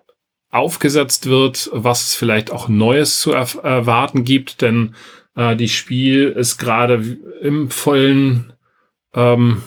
aufgesetzt 0.49 1.27
wird, 1.27 1.69
was 1.73 2.07
es 2.07 2.15
vielleicht 2.15 2.51
auch 2.51 2.67
Neues 2.69 3.19
zu 3.19 3.33
erwarten 3.33 4.23
gibt, 4.23 4.61
denn 4.61 4.95
äh, 5.35 5.55
die 5.55 5.69
Spiel 5.69 6.29
ist 6.29 6.57
gerade 6.57 7.17
im 7.41 7.69
vollen 7.69 8.53
ähm, 9.13 9.61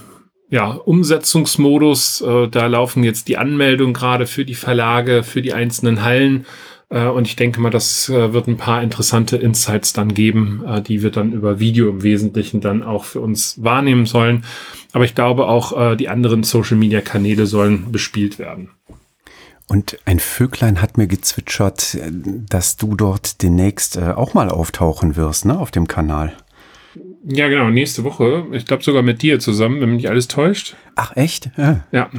ja, 0.50 0.70
Umsetzungsmodus. 0.72 2.20
Äh, 2.22 2.48
da 2.48 2.66
laufen 2.66 3.04
jetzt 3.04 3.28
die 3.28 3.38
Anmeldungen 3.38 3.94
gerade 3.94 4.26
für 4.26 4.44
die 4.44 4.54
Verlage, 4.54 5.22
für 5.22 5.42
die 5.42 5.52
einzelnen 5.52 6.02
Hallen. 6.02 6.46
Äh, 6.88 7.06
und 7.06 7.26
ich 7.26 7.36
denke 7.36 7.60
mal, 7.60 7.70
das 7.70 8.08
äh, 8.08 8.32
wird 8.32 8.48
ein 8.48 8.56
paar 8.56 8.82
interessante 8.82 9.36
Insights 9.36 9.92
dann 9.92 10.12
geben, 10.12 10.64
äh, 10.66 10.82
die 10.82 11.02
wir 11.02 11.10
dann 11.10 11.32
über 11.32 11.60
Video 11.60 11.88
im 11.88 12.02
Wesentlichen 12.02 12.60
dann 12.60 12.82
auch 12.82 13.04
für 13.04 13.20
uns 13.20 13.62
wahrnehmen 13.62 14.06
sollen. 14.06 14.44
Aber 14.92 15.04
ich 15.04 15.14
glaube 15.14 15.46
auch, 15.46 15.92
äh, 15.92 15.96
die 15.96 16.08
anderen 16.08 16.42
Social-Media-Kanäle 16.42 17.46
sollen 17.46 17.92
bespielt 17.92 18.38
werden. 18.38 18.70
Und 19.70 19.98
ein 20.04 20.18
Vöglein 20.18 20.82
hat 20.82 20.98
mir 20.98 21.06
gezwitschert, 21.06 21.96
dass 22.48 22.76
du 22.76 22.96
dort 22.96 23.40
demnächst 23.40 23.96
äh, 23.96 24.14
auch 24.16 24.34
mal 24.34 24.48
auftauchen 24.48 25.14
wirst, 25.14 25.44
ne, 25.44 25.56
auf 25.56 25.70
dem 25.70 25.86
Kanal. 25.86 26.32
Ja, 27.22 27.46
genau, 27.46 27.70
nächste 27.70 28.02
Woche. 28.02 28.46
Ich 28.50 28.66
glaube 28.66 28.82
sogar 28.82 29.02
mit 29.02 29.22
dir 29.22 29.38
zusammen, 29.38 29.80
wenn 29.80 29.94
mich 29.94 30.08
alles 30.08 30.26
täuscht. 30.26 30.74
Ach, 30.96 31.14
echt? 31.14 31.52
Ja. 31.56 31.84
ja. 31.92 32.10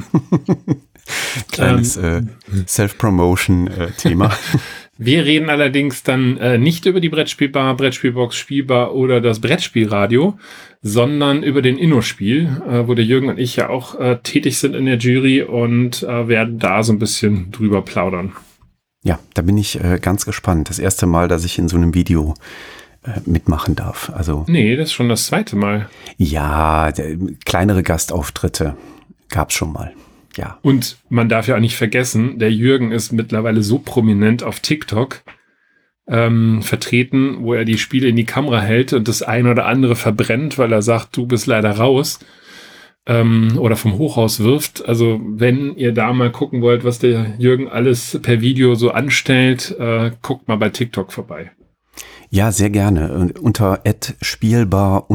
Kleines 1.52 1.98
ähm, 1.98 2.30
äh, 2.50 2.66
Self-Promotion-Thema. 2.66 4.32
Wir 5.04 5.24
reden 5.24 5.50
allerdings 5.50 6.04
dann 6.04 6.36
äh, 6.36 6.58
nicht 6.58 6.86
über 6.86 7.00
die 7.00 7.08
Brettspielbar, 7.08 7.76
Brettspielbox, 7.76 8.36
Spielbar 8.36 8.94
oder 8.94 9.20
das 9.20 9.40
Brettspielradio, 9.40 10.38
sondern 10.80 11.42
über 11.42 11.60
den 11.60 11.76
Inno-Spiel, 11.76 12.48
äh, 12.68 12.86
wo 12.86 12.94
der 12.94 13.04
Jürgen 13.04 13.28
und 13.28 13.36
ich 13.36 13.56
ja 13.56 13.68
auch 13.68 13.98
äh, 13.98 14.18
tätig 14.22 14.58
sind 14.58 14.76
in 14.76 14.86
der 14.86 14.98
Jury 14.98 15.42
und 15.42 16.04
äh, 16.04 16.28
werden 16.28 16.60
da 16.60 16.84
so 16.84 16.92
ein 16.92 17.00
bisschen 17.00 17.50
drüber 17.50 17.82
plaudern. 17.82 18.32
Ja, 19.02 19.18
da 19.34 19.42
bin 19.42 19.58
ich 19.58 19.82
äh, 19.82 19.98
ganz 20.00 20.24
gespannt. 20.24 20.70
Das 20.70 20.78
erste 20.78 21.06
Mal, 21.06 21.26
dass 21.26 21.44
ich 21.44 21.58
in 21.58 21.68
so 21.68 21.76
einem 21.76 21.94
Video 21.94 22.34
äh, 23.02 23.18
mitmachen 23.26 23.74
darf. 23.74 24.12
Also 24.14 24.44
nee, 24.46 24.76
das 24.76 24.90
ist 24.90 24.92
schon 24.92 25.08
das 25.08 25.26
zweite 25.26 25.56
Mal. 25.56 25.88
Ja, 26.16 26.92
kleinere 27.44 27.82
Gastauftritte 27.82 28.76
gab's 29.28 29.54
schon 29.54 29.72
mal 29.72 29.92
ja. 30.36 30.58
Und 30.62 30.98
man 31.08 31.28
darf 31.28 31.48
ja 31.48 31.56
auch 31.56 31.60
nicht 31.60 31.76
vergessen, 31.76 32.38
der 32.38 32.52
Jürgen 32.52 32.92
ist 32.92 33.12
mittlerweile 33.12 33.62
so 33.62 33.78
prominent 33.78 34.42
auf 34.42 34.60
TikTok 34.60 35.22
ähm, 36.08 36.62
vertreten, 36.62 37.38
wo 37.40 37.54
er 37.54 37.64
die 37.64 37.78
Spiele 37.78 38.08
in 38.08 38.16
die 38.16 38.24
Kamera 38.24 38.60
hält 38.60 38.92
und 38.92 39.08
das 39.08 39.22
ein 39.22 39.46
oder 39.46 39.66
andere 39.66 39.96
verbrennt, 39.96 40.58
weil 40.58 40.72
er 40.72 40.82
sagt, 40.82 41.16
du 41.16 41.26
bist 41.26 41.46
leider 41.46 41.70
raus. 41.72 42.18
ähm, 43.06 43.58
oder 43.58 43.76
vom 43.76 43.98
Hochhaus 43.98 44.40
wirft. 44.40 44.86
Also 44.86 45.20
wenn 45.24 45.76
ihr 45.76 45.92
da 45.92 46.12
mal 46.12 46.30
gucken 46.30 46.62
wollt, 46.62 46.84
was 46.84 46.98
der 46.98 47.34
Jürgen 47.38 47.68
alles 47.68 48.18
per 48.22 48.40
Video 48.40 48.74
so 48.74 48.90
anstellt, 48.90 49.76
äh, 49.78 50.12
guckt 50.22 50.48
mal 50.48 50.56
bei 50.56 50.68
TikTok 50.68 51.12
vorbei. 51.12 51.50
Ja, 52.34 52.50
sehr 52.50 52.70
gerne. 52.70 53.30
Unter 53.42 53.82
spielbar-com, 54.22 55.08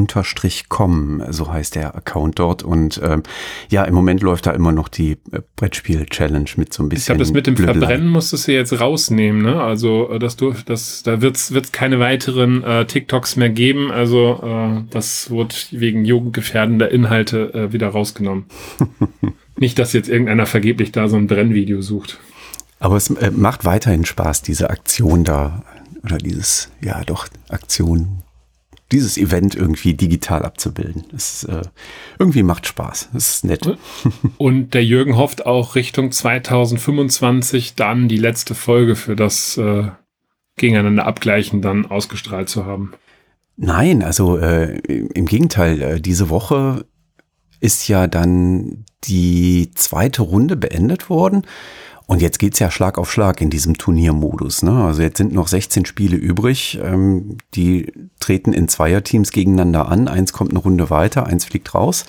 so 1.29 1.51
heißt 1.51 1.73
der 1.73 1.95
Account 1.95 2.37
dort. 2.37 2.61
Und 2.61 3.01
ähm, 3.03 3.23
ja, 3.71 3.85
im 3.85 3.95
Moment 3.95 4.21
läuft 4.21 4.45
da 4.45 4.51
immer 4.51 4.71
noch 4.71 4.87
die 4.87 5.13
äh, 5.31 5.41
Brettspiel-Challenge 5.55 6.51
mit 6.57 6.75
so 6.75 6.83
ein 6.83 6.89
bisschen. 6.89 6.99
Ich 6.99 7.05
glaube, 7.07 7.19
das 7.21 7.31
mit 7.31 7.47
dem 7.47 7.55
Blödelei. 7.55 7.79
Verbrennen 7.79 8.09
musstest 8.09 8.47
du 8.47 8.51
jetzt 8.53 8.79
rausnehmen, 8.79 9.41
ne? 9.41 9.59
Also 9.59 10.11
äh, 10.11 10.19
das, 10.19 10.37
das, 10.67 11.01
da 11.01 11.19
wird 11.23 11.37
es 11.37 11.71
keine 11.71 11.99
weiteren 11.99 12.63
äh, 12.63 12.85
TikToks 12.85 13.35
mehr 13.35 13.49
geben. 13.49 13.89
Also 13.91 14.39
äh, 14.43 14.83
das 14.91 15.31
wird 15.31 15.69
wegen 15.71 16.05
jugendgefährdender 16.05 16.91
Inhalte 16.91 17.51
äh, 17.55 17.73
wieder 17.73 17.87
rausgenommen. 17.87 18.45
Nicht, 19.57 19.79
dass 19.79 19.91
jetzt 19.93 20.07
irgendeiner 20.07 20.45
vergeblich 20.45 20.91
da 20.91 21.07
so 21.07 21.17
ein 21.17 21.25
Brennvideo 21.25 21.81
sucht. 21.81 22.19
Aber 22.79 22.95
es 22.95 23.09
äh, 23.09 23.31
macht 23.31 23.65
weiterhin 23.65 24.05
Spaß, 24.05 24.43
diese 24.43 24.69
Aktion 24.69 25.23
da 25.23 25.63
oder 26.03 26.17
dieses, 26.17 26.69
ja 26.81 27.03
doch, 27.03 27.27
Aktion, 27.49 28.23
dieses 28.91 29.17
Event 29.17 29.55
irgendwie 29.55 29.93
digital 29.93 30.43
abzubilden. 30.43 31.03
Es 31.15 31.43
äh, 31.43 31.61
irgendwie 32.19 32.43
macht 32.43 32.67
Spaß. 32.67 33.09
Es 33.13 33.35
ist 33.35 33.43
nett. 33.43 33.77
Und 34.37 34.73
der 34.73 34.85
Jürgen 34.85 35.17
hofft 35.17 35.45
auch 35.45 35.75
Richtung 35.75 36.11
2025 36.11 37.75
dann 37.75 38.07
die 38.07 38.17
letzte 38.17 38.55
Folge 38.55 38.95
für 38.95 39.15
das 39.15 39.57
äh, 39.57 39.89
Gegeneinander 40.55 41.05
abgleichen 41.05 41.61
dann 41.61 41.85
ausgestrahlt 41.85 42.49
zu 42.49 42.65
haben. 42.65 42.93
Nein, 43.57 44.03
also 44.03 44.37
äh, 44.37 44.77
im 44.87 45.25
Gegenteil, 45.25 45.81
äh, 45.81 46.01
diese 46.01 46.29
Woche 46.29 46.85
ist 47.59 47.87
ja 47.87 48.07
dann 48.07 48.85
die 49.03 49.71
zweite 49.73 50.21
Runde 50.21 50.55
beendet 50.55 51.09
worden. 51.09 51.45
Und 52.07 52.21
jetzt 52.21 52.39
geht's 52.39 52.59
ja 52.59 52.71
Schlag 52.71 52.97
auf 52.97 53.11
Schlag 53.11 53.41
in 53.41 53.49
diesem 53.49 53.77
Turniermodus. 53.77 54.63
Ne? 54.63 54.71
Also 54.71 55.01
jetzt 55.01 55.17
sind 55.17 55.33
noch 55.33 55.49
16 55.49 55.85
Spiele 55.85 56.15
übrig. 56.15 56.79
Ähm, 56.81 57.37
die 57.53 57.91
treten 58.21 58.53
in 58.53 58.69
Zweierteams 58.69 59.31
gegeneinander 59.31 59.89
an. 59.89 60.07
Eins 60.07 60.31
kommt 60.31 60.51
eine 60.51 60.59
Runde 60.59 60.89
weiter, 60.89 61.27
eins 61.27 61.43
fliegt 61.43 61.75
raus. 61.75 62.05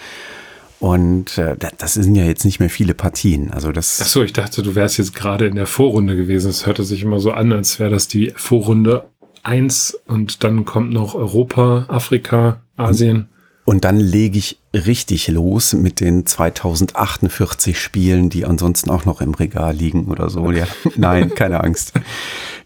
Und 0.79 1.37
äh, 1.37 1.57
das 1.79 1.95
sind 1.95 2.15
ja 2.15 2.25
jetzt 2.25 2.45
nicht 2.45 2.61
mehr 2.61 2.71
viele 2.71 2.95
Partien. 2.95 3.51
Also 3.51 3.73
das. 3.73 3.99
Ach 4.01 4.07
so, 4.07 4.23
ich 4.23 4.33
dachte, 4.33 4.63
du 4.63 4.77
wärst 4.77 4.99
jetzt 4.99 5.17
gerade 5.17 5.49
in 5.49 5.57
der 5.57 5.67
Vorrunde 5.67 6.15
gewesen. 6.15 6.49
Es 6.49 6.65
hörte 6.65 6.85
sich 6.85 7.03
immer 7.03 7.19
so 7.19 7.33
an, 7.33 7.53
als 7.53 7.81
wäre 7.81 7.91
das 7.91 8.07
die 8.07 8.33
Vorrunde 8.37 9.05
eins 9.43 9.99
und 10.07 10.45
dann 10.45 10.65
kommt 10.65 10.93
noch 10.93 11.17
Europa, 11.17 11.87
Afrika, 11.89 12.61
Asien. 12.77 13.29
Und 13.69 13.85
dann 13.85 14.01
lege 14.01 14.39
ich 14.39 14.59
richtig 14.73 15.29
los 15.29 15.75
mit 15.75 16.01
den 16.01 16.25
2048 16.25 17.79
Spielen, 17.79 18.31
die 18.31 18.47
ansonsten 18.47 18.89
auch 18.89 19.05
noch 19.05 19.21
im 19.21 19.35
Regal 19.35 19.75
liegen 19.75 20.07
oder 20.07 20.31
so. 20.31 20.51
Ja, 20.53 20.67
nein, 20.97 21.35
keine 21.35 21.63
Angst. 21.63 21.93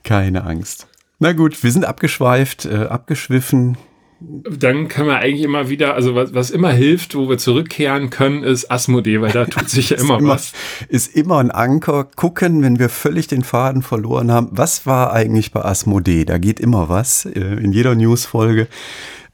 Keine 0.04 0.44
Angst. 0.44 0.86
Na 1.18 1.32
gut, 1.32 1.60
wir 1.64 1.72
sind 1.72 1.86
abgeschweift, 1.86 2.66
äh, 2.66 2.84
abgeschwiffen. 2.84 3.78
Dann 4.20 4.86
können 4.86 5.08
wir 5.08 5.18
eigentlich 5.18 5.42
immer 5.42 5.68
wieder, 5.68 5.94
also 5.94 6.14
was, 6.14 6.34
was 6.34 6.50
immer 6.50 6.70
hilft, 6.70 7.16
wo 7.16 7.28
wir 7.28 7.36
zurückkehren 7.36 8.10
können, 8.10 8.44
ist 8.44 8.70
Asmodee, 8.70 9.20
weil 9.20 9.32
da 9.32 9.46
tut 9.46 9.68
sich 9.68 9.90
ja 9.90 9.96
immer, 10.00 10.20
immer 10.20 10.34
was. 10.34 10.52
Ist 10.86 11.16
immer 11.16 11.38
ein 11.38 11.50
Anker. 11.50 12.04
Gucken, 12.14 12.62
wenn 12.62 12.78
wir 12.78 12.88
völlig 12.88 13.26
den 13.26 13.42
Faden 13.42 13.82
verloren 13.82 14.30
haben. 14.30 14.50
Was 14.52 14.86
war 14.86 15.12
eigentlich 15.12 15.50
bei 15.50 15.64
Asmodee? 15.64 16.24
Da 16.26 16.38
geht 16.38 16.60
immer 16.60 16.88
was 16.88 17.24
äh, 17.24 17.40
in 17.40 17.72
jeder 17.72 17.96
Newsfolge. 17.96 18.68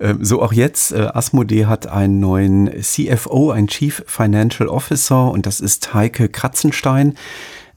Ähm, 0.01 0.25
so 0.25 0.43
auch 0.43 0.53
jetzt, 0.53 0.93
äh, 0.93 1.09
Asmodee 1.13 1.67
hat 1.67 1.87
einen 1.87 2.21
neuen 2.21 2.71
CFO, 2.83 3.51
einen 3.51 3.69
Chief 3.69 4.03
Financial 4.07 4.69
Officer 4.69 5.31
und 5.31 5.47
das 5.47 5.61
ist 5.61 5.95
Heike 5.95 6.29
Kratzenstein. 6.29 7.15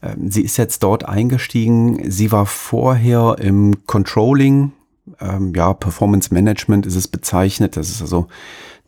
Ähm, 0.02 0.30
sie 0.30 0.42
ist 0.42 0.56
jetzt 0.56 0.82
dort 0.82 1.04
eingestiegen. 1.04 2.10
Sie 2.10 2.32
war 2.32 2.46
vorher 2.46 3.36
im 3.40 3.86
Controlling, 3.86 4.72
ähm, 5.20 5.52
ja, 5.54 5.72
Performance 5.74 6.32
Management 6.32 6.86
ist 6.86 6.96
es 6.96 7.08
bezeichnet. 7.08 7.76
Das 7.76 7.90
ist 7.90 8.02
also 8.02 8.28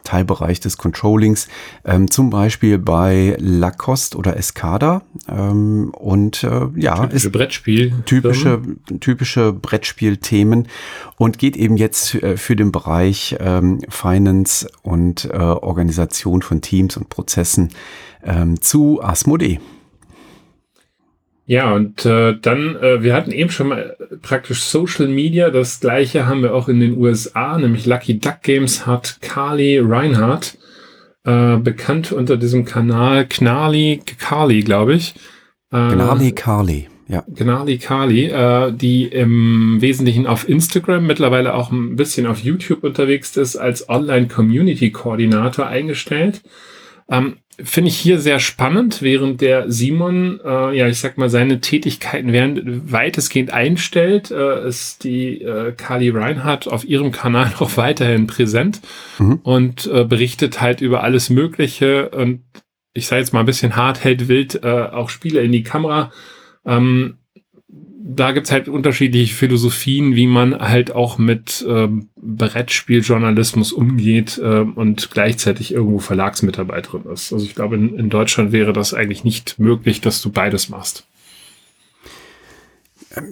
Teilbereich 0.05 0.61
des 0.61 0.79
Controllings, 0.79 1.49
ähm, 1.85 2.11
zum 2.11 2.31
Beispiel 2.31 2.79
bei 2.79 3.37
Lacoste 3.41 4.17
oder 4.17 4.37
Escada. 4.37 5.03
Ähm, 5.29 5.91
und 5.93 6.45
äh, 6.45 6.69
ja, 6.77 7.07
typische 7.07 7.31
Brettspiel. 7.31 7.93
Typische, 8.07 8.63
typische 9.01 9.53
Brettspielthemen 9.53 10.69
und 11.17 11.39
geht 11.39 11.57
eben 11.57 11.77
jetzt 11.77 12.15
äh, 12.15 12.37
für 12.37 12.55
den 12.55 12.71
Bereich 12.71 13.37
ähm, 13.41 13.81
Finance 13.89 14.69
und 14.83 15.25
äh, 15.25 15.37
Organisation 15.37 16.43
von 16.43 16.61
Teams 16.61 16.97
und 16.97 17.09
Prozessen 17.09 17.71
ähm, 18.23 18.61
zu 18.61 19.03
Asmodee. 19.03 19.61
Ja, 21.47 21.75
und 21.75 22.07
äh, 22.07 22.37
dann, 22.41 22.77
äh, 22.77 23.03
wir 23.03 23.15
hatten 23.15 23.31
eben 23.31 23.51
schon 23.51 23.69
mal 23.69 23.97
praktisch 24.23 24.63
Social 24.63 25.09
Media. 25.09 25.51
Das 25.51 25.81
gleiche 25.81 26.27
haben 26.27 26.43
wir 26.43 26.55
auch 26.55 26.69
in 26.69 26.81
den 26.81 26.97
USA, 26.97 27.59
nämlich 27.59 27.85
Lucky 27.85 28.19
Duck 28.19 28.43
Games 28.43 28.87
hat 28.87 29.19
Carly 29.21 29.79
Reinhardt, 29.79 30.57
äh, 31.25 31.57
bekannt 31.57 32.13
unter 32.13 32.39
diesem 32.39 32.65
Kanal 32.65 33.27
Knarly 33.27 34.01
Carly, 34.19 34.63
glaube 34.63 34.95
ich. 34.95 35.15
Äh, 35.71 35.93
Gnarly 35.93 36.33
Carly, 36.33 36.89
ja. 37.09 37.23
Gnarly 37.29 37.77
Carly, 37.77 38.25
äh, 38.25 38.73
die 38.73 39.05
im 39.05 39.83
Wesentlichen 39.83 40.27
auf 40.27 40.49
Instagram, 40.49 41.07
mittlerweile 41.07 41.53
auch 41.53 41.71
ein 41.71 41.97
bisschen 41.97 42.27
auf 42.27 42.39
YouTube 42.39 42.85
unterwegs 42.85 43.37
ist, 43.37 43.57
als 43.57 43.91
Online-Community-Koordinator 43.91 45.67
eingestellt. 45.67 46.41
Ähm, 47.11 47.37
Finde 47.63 47.89
ich 47.89 47.97
hier 47.97 48.19
sehr 48.19 48.41
spannend, 48.41 49.01
während 49.01 49.41
der 49.41 49.71
Simon, 49.71 50.41
äh, 50.45 50.77
ja, 50.77 50.89
ich 50.89 50.99
sag 50.99 51.19
mal, 51.19 51.29
seine 51.29 51.61
Tätigkeiten 51.61 52.33
während 52.33 52.91
weitestgehend 52.91 53.53
einstellt, 53.53 54.33
äh, 54.33 54.67
ist 54.67 55.05
die 55.05 55.43
äh, 55.43 55.73
Kali 55.73 56.11
Reinhardt 56.11 56.67
auf 56.67 56.85
ihrem 56.85 57.13
Kanal 57.13 57.53
noch 57.61 57.77
weiterhin 57.77 58.27
präsent 58.27 58.81
mhm. 59.21 59.41
und 59.45 59.87
äh, 59.87 60.05
berichtet 60.05 60.61
halt 60.61 60.81
über 60.81 61.05
alles 61.05 61.31
Mögliche 61.31 62.09
und 62.09 62.43
ich 62.93 63.07
sage 63.07 63.21
jetzt 63.21 63.33
mal 63.33 63.41
ein 63.41 63.47
bisschen 63.47 63.77
hart, 63.77 64.03
hält 64.03 64.29
wild 64.29 64.63
äh, 64.65 64.69
auch 64.69 65.09
Spiele 65.09 65.43
in 65.43 65.53
die 65.53 65.65
Kamera. 65.65 66.13
Ähm, 66.65 67.19
da 68.07 68.33
gibt's 68.33 68.53
halt 68.53 68.69
unterschiedliche 68.69 69.35
Philosophien, 69.35 70.15
wie 70.15 70.27
man 70.27 70.59
halt 70.59 70.95
auch 70.95 71.17
mit 71.17 71.65
ähm, 71.67 72.09
Brettspieljournalismus 72.17 73.73
umgeht 73.73 74.37
äh, 74.37 74.59
und 74.59 75.11
gleichzeitig 75.11 75.73
irgendwo 75.73 76.01
Verlagsmitarbeiterin 76.01 77.11
ist. 77.11 77.33
Also 77.33 77.47
ich 77.47 77.55
glaube, 77.55 77.77
in, 77.77 77.99
in 77.99 78.11
Deutschland 78.11 78.53
wäre 78.53 78.75
das 78.75 78.93
eigentlich 78.93 79.25
nicht 79.25 79.59
möglich, 79.59 80.03
dass 80.03 80.21
du 80.21 80.31
beides 80.31 80.69
machst. 80.69 81.07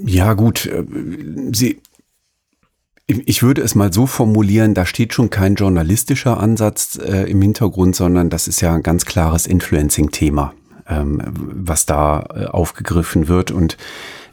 Ja, 0.07 0.33
gut. 0.33 0.65
Äh, 0.65 0.85
sie, 1.53 1.83
ich 3.07 3.43
würde 3.43 3.61
es 3.61 3.75
mal 3.75 3.93
so 3.93 4.07
formulieren, 4.07 4.73
da 4.73 4.87
steht 4.87 5.13
schon 5.13 5.29
kein 5.29 5.55
journalistischer 5.55 6.41
Ansatz 6.41 6.99
äh, 6.99 7.31
im 7.31 7.43
Hintergrund, 7.43 7.95
sondern 7.95 8.31
das 8.31 8.49
ist 8.49 8.63
ja 8.63 8.75
ein 8.75 8.83
ganz 8.83 9.05
klares 9.05 9.47
Influencing-Thema, 9.47 10.55
ähm, 10.89 11.21
was 11.27 11.85
da 11.85 12.27
äh, 12.35 12.47
aufgegriffen 12.47 13.29
wird. 13.29 13.51
Und 13.51 13.77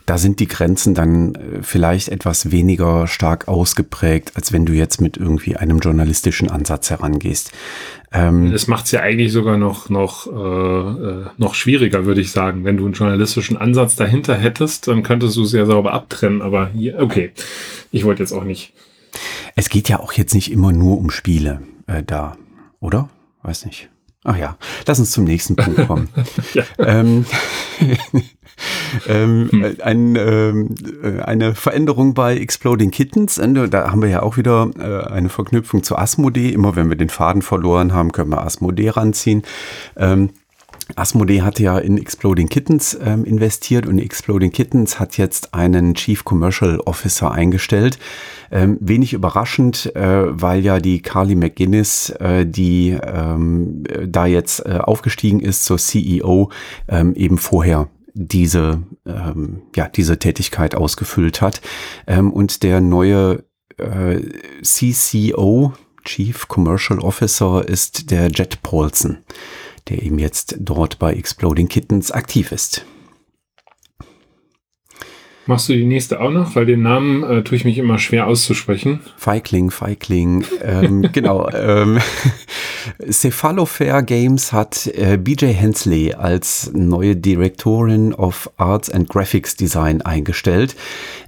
da 0.10 0.17
sind 0.17 0.39
die 0.39 0.48
Grenzen 0.48 0.95
dann 0.95 1.36
äh, 1.36 1.39
vielleicht 1.62 2.10
etwas 2.10 2.50
weniger 2.50 3.06
stark 3.06 3.48
ausgeprägt, 3.48 4.32
als 4.36 4.52
wenn 4.52 4.65
du 4.65 4.74
jetzt 4.74 5.02
mit 5.02 5.17
irgendwie 5.17 5.56
einem 5.56 5.78
journalistischen 5.78 6.50
Ansatz 6.50 6.89
herangehst. 6.89 7.52
Ähm, 8.12 8.52
das 8.52 8.65
macht 8.65 8.86
es 8.86 8.91
ja 8.91 9.02
eigentlich 9.02 9.32
sogar 9.32 9.58
noch, 9.58 9.89
noch, 9.89 10.26
äh, 10.26 10.32
äh, 10.32 11.26
noch 11.38 11.54
schwieriger, 11.54 12.06
würde 12.06 12.22
ich 12.22 12.32
sagen. 12.32 12.65
Wenn 12.65 12.78
du 12.78 12.86
einen 12.86 12.95
journalistischen 12.95 13.56
Ansatz 13.56 13.95
dahinter 13.98 14.36
hättest, 14.36 14.88
dann 14.88 15.04
könntest 15.04 15.38
du 15.38 15.43
es 15.43 15.52
ja 15.52 15.67
sauber 15.67 15.93
abtrennen. 15.93 16.41
Aber 16.41 16.69
hier, 16.69 16.98
okay, 17.00 17.32
ich 17.91 18.04
wollte 18.04 18.24
jetzt 18.24 18.34
auch 18.34 18.43
nicht. 18.43 18.74
Es 19.56 19.69
geht 19.69 19.89
ja 19.89 20.00
auch 20.00 20.13
jetzt 20.13 20.34
nicht 20.34 20.52
immer 20.52 20.72
nur 20.72 20.98
um 20.98 21.12
Spiele 21.12 21.62
äh, 21.86 22.02
da, 22.02 22.36
oder? 22.80 23.10
Weiß 23.43 23.63
nicht. 23.67 23.89
Ach 24.24 24.38
ja, 24.38 24.58
lass 24.88 25.00
uns 25.00 25.12
zum 25.12 25.26
nächsten 25.26 25.56
Punkt 25.56 25.88
kommen. 25.88 26.10
ähm, 26.80 27.26
ähm, 29.08 29.50
hm. 29.52 29.76
ein, 29.84 30.15
ähm, 30.15 30.76
äh, 31.04 31.22
eine 31.22 31.56
Veränderung 31.56 32.13
bei 32.13 32.38
Exploding 32.38 32.91
Kittens. 32.91 33.36
Da 33.36 33.91
haben 33.91 34.02
wir 34.02 34.10
ja 34.10 34.24
auch 34.24 34.38
wieder 34.38 34.69
äh, 34.80 35.12
eine 35.12 35.30
Verknüpfung 35.30 35.84
zu 35.84 35.98
Asmodee. 35.98 36.50
Immer 36.50 36.76
wenn 36.76 36.89
wir 36.89 36.98
den 36.98 37.10
Faden 37.10 37.41
verloren 37.41 37.93
haben, 37.93 38.12
können 38.12 38.32
wir 38.32 38.43
Asmodee 38.43 38.89
ranziehen. 38.89 39.43
Ähm, 39.98 40.30
Asmodee 40.95 41.41
hat 41.41 41.60
ja 41.60 41.78
in 41.78 41.98
Exploding 41.98 42.50
Kittens 42.50 42.98
ähm, 43.04 43.24
investiert 43.24 43.86
und 43.86 44.00
Exploding 44.00 44.52
Kittens 44.52 45.00
hat 45.00 45.17
jetzt 45.17 45.54
einen 45.54 45.93
Chief 45.93 46.26
Commercial 46.26 46.80
Officer 46.80 47.32
eingestellt. 47.32 48.00
Ähm, 48.52 48.78
wenig 48.80 49.13
überraschend, 49.13 49.95
äh, 49.95 50.24
weil 50.30 50.63
ja 50.65 50.80
die 50.80 51.02
Carly 51.02 51.36
McGuinness, 51.36 52.10
äh, 52.19 52.45
die 52.45 52.98
ähm, 53.02 53.84
da 54.08 54.26
jetzt 54.26 54.65
äh, 54.65 54.80
aufgestiegen 54.82 55.39
ist 55.39 55.65
zur 55.65 55.78
CEO, 55.78 56.50
ähm, 56.88 57.13
eben 57.13 57.38
vorher 57.38 57.88
diese, 58.13 58.84
ähm, 59.06 59.62
ja, 59.76 59.88
diese 59.88 60.19
Tätigkeit 60.19 60.76
ausgefüllt 60.76 61.41
hat. 61.41 61.62
Ähm, 62.08 62.32
und 62.32 62.63
der 62.63 62.82
neue 62.82 63.43
äh, 63.78 64.19
CCO, 64.62 65.74
Chief 66.06 66.48
Commercial 66.48 67.00
Officer 67.00 67.67
ist 67.67 68.12
der 68.12 68.30
Jet 68.30 68.62
Paulson, 68.63 69.17
der 69.89 70.02
eben 70.02 70.19
jetzt 70.19 70.56
dort 70.60 70.98
bei 71.00 71.13
Exploding 71.13 71.67
Kittens 71.67 72.12
aktiv 72.12 72.52
ist. 72.52 72.86
Machst 75.49 75.67
du 75.67 75.73
die 75.73 75.88
nächste 75.88 76.21
auch 76.21 76.29
noch? 76.29 76.55
Weil 76.55 76.67
den 76.67 76.83
Namen 76.83 77.23
äh, 77.23 77.43
tue 77.43 77.55
ich 77.55 77.65
mich 77.65 77.79
immer 77.79 77.97
schwer 77.97 78.27
auszusprechen. 78.27 78.99
Feigling, 79.17 79.71
Feigling, 79.71 80.45
ähm, 80.63 81.01
genau. 81.12 81.49
Ähm, 81.49 81.97
Cephalofair 83.09 84.03
Games 84.03 84.53
hat 84.53 84.85
äh, 84.85 85.17
BJ 85.17 85.47
Hensley 85.47 86.13
als 86.13 86.69
neue 86.75 87.15
Direktorin 87.15 88.13
of 88.13 88.51
Arts 88.57 88.91
and 88.91 89.09
Graphics 89.09 89.55
Design 89.55 90.03
eingestellt. 90.03 90.75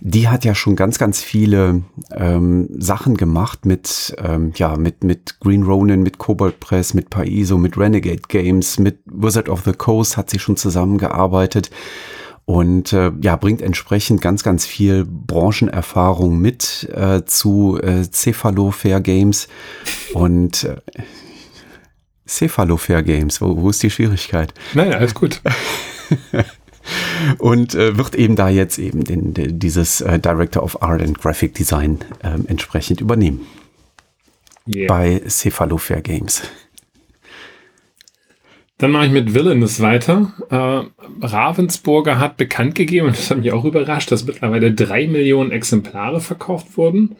Die 0.01 0.27
hat 0.27 0.45
ja 0.45 0.53
schon 0.53 0.75
ganz, 0.75 0.99
ganz 0.99 1.23
viele 1.23 1.81
ähm, 2.15 2.69
Sachen 2.77 3.17
gemacht 3.17 3.65
mit, 3.65 4.15
ähm, 4.23 4.51
ja, 4.53 4.77
mit, 4.77 5.03
mit 5.03 5.39
Green 5.39 5.63
Ronin, 5.63 6.03
mit 6.03 6.19
Cobalt 6.19 6.60
Press, 6.60 6.93
mit 6.93 7.10
Paizo, 7.10 7.57
mit 7.57 7.75
Renegade 7.75 8.21
Games, 8.27 8.77
mit 8.77 8.99
Wizard 9.05 9.49
of 9.49 9.63
the 9.65 9.73
Coast 9.73 10.15
hat 10.15 10.29
sie 10.29 10.38
schon 10.38 10.57
zusammengearbeitet 10.57 11.71
und 12.45 12.93
äh, 12.93 13.12
ja, 13.21 13.36
bringt 13.36 13.62
entsprechend 13.62 14.21
ganz, 14.21 14.43
ganz 14.43 14.65
viel 14.65 15.06
Branchenerfahrung 15.06 16.39
mit 16.39 16.89
äh, 16.93 17.23
zu 17.25 17.80
äh, 17.82 18.04
Cephalofair 18.04 18.99
Games 19.01 19.47
und 20.13 20.63
äh, 20.63 20.77
Cephalofair 22.27 23.04
Games, 23.04 23.41
wo, 23.41 23.62
wo 23.62 23.69
ist 23.69 23.84
die 23.84 23.89
Schwierigkeit? 23.89 24.54
Nein, 24.73 24.93
alles 24.93 25.13
gut. 25.13 25.41
und 27.38 27.75
äh, 27.75 27.97
wird 27.97 28.15
eben 28.15 28.36
da 28.36 28.49
jetzt 28.49 28.80
eben 28.80 29.04
den, 29.04 29.34
den, 29.34 29.60
dieses 29.60 30.01
äh, 30.01 30.19
Director 30.19 30.63
of 30.63 30.82
Art 30.82 31.01
and 31.01 31.19
Graphic 31.19 31.54
Design 31.54 31.99
äh, 32.23 32.38
entsprechend 32.47 33.01
übernehmen. 33.01 33.45
Yeah. 34.67 34.88
Bei 34.88 35.21
Cephalofair 35.27 36.01
Games. 36.01 36.43
Dann 38.82 38.89
mache 38.89 39.06
ich 39.06 39.12
mit 39.12 39.36
Villainous 39.36 39.80
weiter. 39.80 40.34
Äh, 40.50 41.26
Ravensburger 41.28 42.17
hat 42.17 42.38
bekannt 42.38 42.74
gegeben, 42.74 43.08
und 43.08 43.15
das 43.15 43.30
hat 43.30 43.38
mich 43.38 43.52
auch 43.52 43.63
überrascht, 43.63 44.12
dass 44.12 44.26
mittlerweile 44.26 44.74
drei 44.74 45.06
Millionen 45.06 45.52
Exemplare 45.52 46.20
verkauft 46.20 46.78
wurden. 46.78 47.15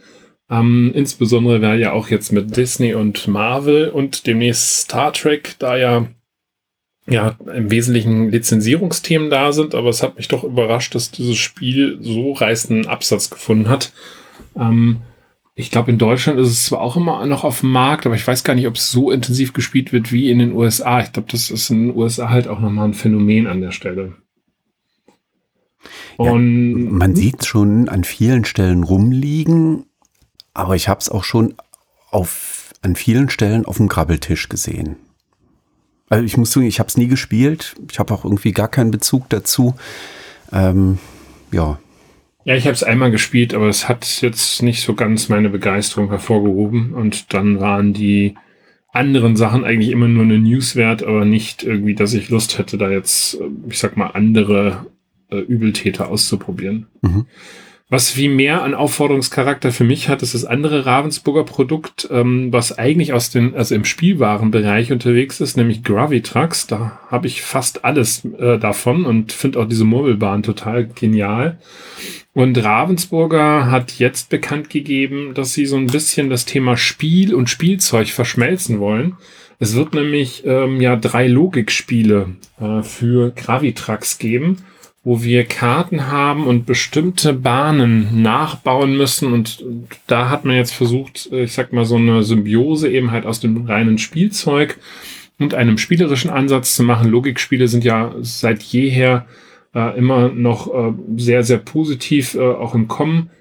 Ähm, 0.50 0.92
insbesondere 0.96 1.62
weil 1.62 1.80
ja 1.80 1.94
auch 1.94 2.08
jetzt 2.08 2.32
mit 2.32 2.58
Disney 2.58 2.96
und 2.96 3.28
Marvel 3.28 3.90
und 3.90 4.26
demnächst 4.26 4.82
Star 4.82 5.14
Trek 5.14 5.56
da 5.60 5.78
ja 5.78 6.08
ja 7.08 7.38
im 7.54 7.70
Wesentlichen 7.70 8.32
Lizenzierungsthemen 8.32 9.30
da 9.30 9.52
sind, 9.52 9.76
aber 9.76 9.90
es 9.90 10.02
hat 10.02 10.18
mich 10.18 10.28
doch 10.28 10.44
überrascht, 10.44 10.96
dass 10.96 11.12
dieses 11.12 11.38
Spiel 11.38 12.00
so 12.02 12.32
reißenden 12.34 12.88
Absatz 12.88 13.30
gefunden 13.30 13.70
hat. 13.70 13.92
Ähm, 14.58 15.02
ich 15.54 15.70
glaube, 15.70 15.92
in 15.92 15.98
Deutschland 15.98 16.40
ist 16.40 16.50
es 16.50 16.66
zwar 16.66 16.82
auch 16.82 16.96
immer 16.96 17.26
noch 17.26 17.44
auf 17.44 17.60
dem 17.60 17.72
Markt, 17.72 18.06
aber 18.06 18.16
ich 18.16 18.26
weiß 18.26 18.44
gar 18.44 18.56
nicht, 18.56 18.68
ob 18.68 18.76
es 18.76 18.90
so 18.90 19.12
intensiv 19.12 19.54
gespielt 19.54 19.92
wird 19.92 20.12
wie 20.12 20.32
in 20.32 20.40
den 20.40 20.54
USA. 20.54 21.02
Ich 21.02 21.12
glaube, 21.12 21.30
das 21.32 21.52
ist 21.52 21.70
in 21.70 21.88
den 21.88 21.98
USA 21.98 22.30
halt 22.30 22.48
auch 22.48 22.60
nochmal 22.60 22.88
ein 22.88 22.94
Phänomen 22.94 23.48
an 23.48 23.62
der 23.62 23.72
Stelle. 23.72 24.16
Und 26.18 26.86
ja, 26.86 26.92
man 26.92 27.16
sieht 27.16 27.46
schon 27.46 27.90
an 27.90 28.04
vielen 28.04 28.46
Stellen 28.46 28.84
rumliegen, 28.84 29.86
aber 30.54 30.76
ich 30.76 30.88
habe 30.88 31.00
es 31.00 31.10
auch 31.10 31.24
schon 31.24 31.56
auf, 32.12 32.74
an 32.82 32.96
vielen 32.96 33.30
Stellen 33.30 33.66
auf 33.66 33.78
dem 33.78 33.88
Grabbeltisch 33.88 34.48
gesehen. 34.48 34.98
Also 36.10 36.26
ich 36.26 36.38
muss 36.38 36.52
sagen, 36.52 36.66
ich 36.66 36.80
habe 36.80 36.88
es 36.88 36.98
nie 36.98 37.08
gespielt. 37.08 37.76
Ich 37.90 38.00
habe 38.00 38.14
auch 38.14 38.26
irgendwie 38.26 38.52
gar 38.52 38.68
keinen 38.68 38.92
Bezug 38.92 39.30
dazu. 39.30 39.76
Ähm, 40.52 40.98
ja, 41.52 41.80
ja, 42.44 42.56
ich 42.56 42.66
habe 42.66 42.74
es 42.74 42.84
einmal 42.84 43.12
gespielt, 43.12 43.54
aber 43.54 43.68
es 43.68 43.88
hat 43.88 44.22
jetzt 44.22 44.64
nicht 44.64 44.82
so 44.82 44.96
ganz 44.96 45.30
meine 45.30 45.50
Begeisterung 45.50 46.10
hervorgehoben. 46.10 46.94
Und 46.94 47.34
dann 47.34 47.60
waren 47.60 47.94
die 47.94 48.36
anderen 48.92 49.36
Sachen 49.36 49.64
eigentlich 49.64 49.92
immer 49.92 50.08
nur 50.08 50.24
eine 50.24 50.40
Newswert, 50.40 51.04
aber 51.04 51.24
nicht 51.26 51.64
irgendwie, 51.64 51.96
dass 51.96 52.14
ich 52.14 52.30
Lust 52.30 52.58
hätte, 52.58 52.78
da 52.78 52.90
jetzt, 52.90 53.36
äh, 53.36 53.46
ich 53.70 53.80
sag 53.80 53.96
mal, 53.96 54.08
andere 54.08 54.88
äh, 55.30 55.38
Übeltäter 55.38 56.10
auszuprobieren. 56.10 56.88
Mhm. 57.02 57.26
Was 57.94 58.16
wie 58.16 58.30
mehr 58.30 58.62
an 58.62 58.74
Aufforderungscharakter 58.74 59.74
für 59.74 59.84
mich 59.84 60.08
hat, 60.08 60.24
ist 60.24 60.34
das 60.34 60.46
andere 60.46 60.86
Ravensburger 60.86 61.44
Produkt, 61.44 62.08
ähm, 62.10 62.48
was 62.54 62.78
eigentlich 62.78 63.12
aus 63.12 63.32
den, 63.32 63.54
also 63.54 63.76
im 63.76 63.84
Spielwarenbereich 63.84 64.94
unterwegs 64.94 65.42
ist, 65.42 65.58
nämlich 65.58 65.84
Gravitrucks. 65.84 66.68
Da 66.68 67.02
habe 67.10 67.28
ich 67.28 67.42
fast 67.42 67.84
alles 67.84 68.24
äh, 68.40 68.58
davon 68.58 69.04
und 69.04 69.34
finde 69.34 69.60
auch 69.60 69.68
diese 69.68 69.84
Murmelbahn 69.84 70.42
total 70.42 70.88
genial. 70.88 71.60
Und 72.34 72.64
Ravensburger 72.64 73.70
hat 73.70 74.00
jetzt 74.00 74.30
bekannt 74.30 74.70
gegeben, 74.70 75.34
dass 75.34 75.54
sie 75.54 75.66
so 75.66 75.76
ein 75.76 75.88
bisschen 75.88 76.30
das 76.30 76.46
Thema 76.46 76.78
Spiel 76.78 77.36
und 77.36 77.50
Spielzeug 77.50 78.08
verschmelzen 78.08 78.80
wollen. 78.80 79.18
Es 79.60 79.76
wird 79.76 79.94
nämlich 79.94 80.44
ähm, 80.46 80.80
ja 80.80 80.96
drei 80.96 81.28
Logikspiele 81.28 82.38
äh, 82.58 82.84
für 82.84 83.32
Gravitrax 83.32 84.18
geben, 84.18 84.60
wo 85.04 85.24
wir 85.24 85.46
Karten 85.46 86.08
haben 86.08 86.46
und 86.46 86.66
bestimmte 86.66 87.34
Bahnen 87.34 88.22
nachbauen 88.22 88.96
müssen. 88.96 89.34
Und 89.34 89.64
da 90.08 90.30
hat 90.30 90.46
man 90.46 90.56
jetzt 90.56 90.74
versucht, 90.74 91.30
ich 91.32 91.54
sag 91.54 91.74
mal, 91.74 91.86
so 91.86 91.96
eine 91.96 92.24
Symbiose 92.24 92.90
eben 92.90 93.12
halt 93.12 93.26
aus 93.26 93.40
dem 93.40 93.66
reinen 93.66 93.98
Spielzeug 93.98 94.78
und 95.40 95.56
einem 95.56 95.80
spielerischen 95.80 96.30
Ansatz 96.30 96.76
zu 96.76 96.84
machen. 96.84 97.10
Logikspiele 97.10 97.68
sind 97.68 97.84
ja 97.84 98.14
seit 98.22 98.62
jeher 98.62 99.26
äh, 99.74 99.98
immer 99.98 100.30
noch 100.30 100.72
äh, 100.74 100.94
sehr, 101.18 101.44
sehr 101.44 101.58
positiv 101.58 102.36
äh, 102.36 102.40
auch 102.40 102.76
im 102.76 102.88
Kommen. 102.88 103.32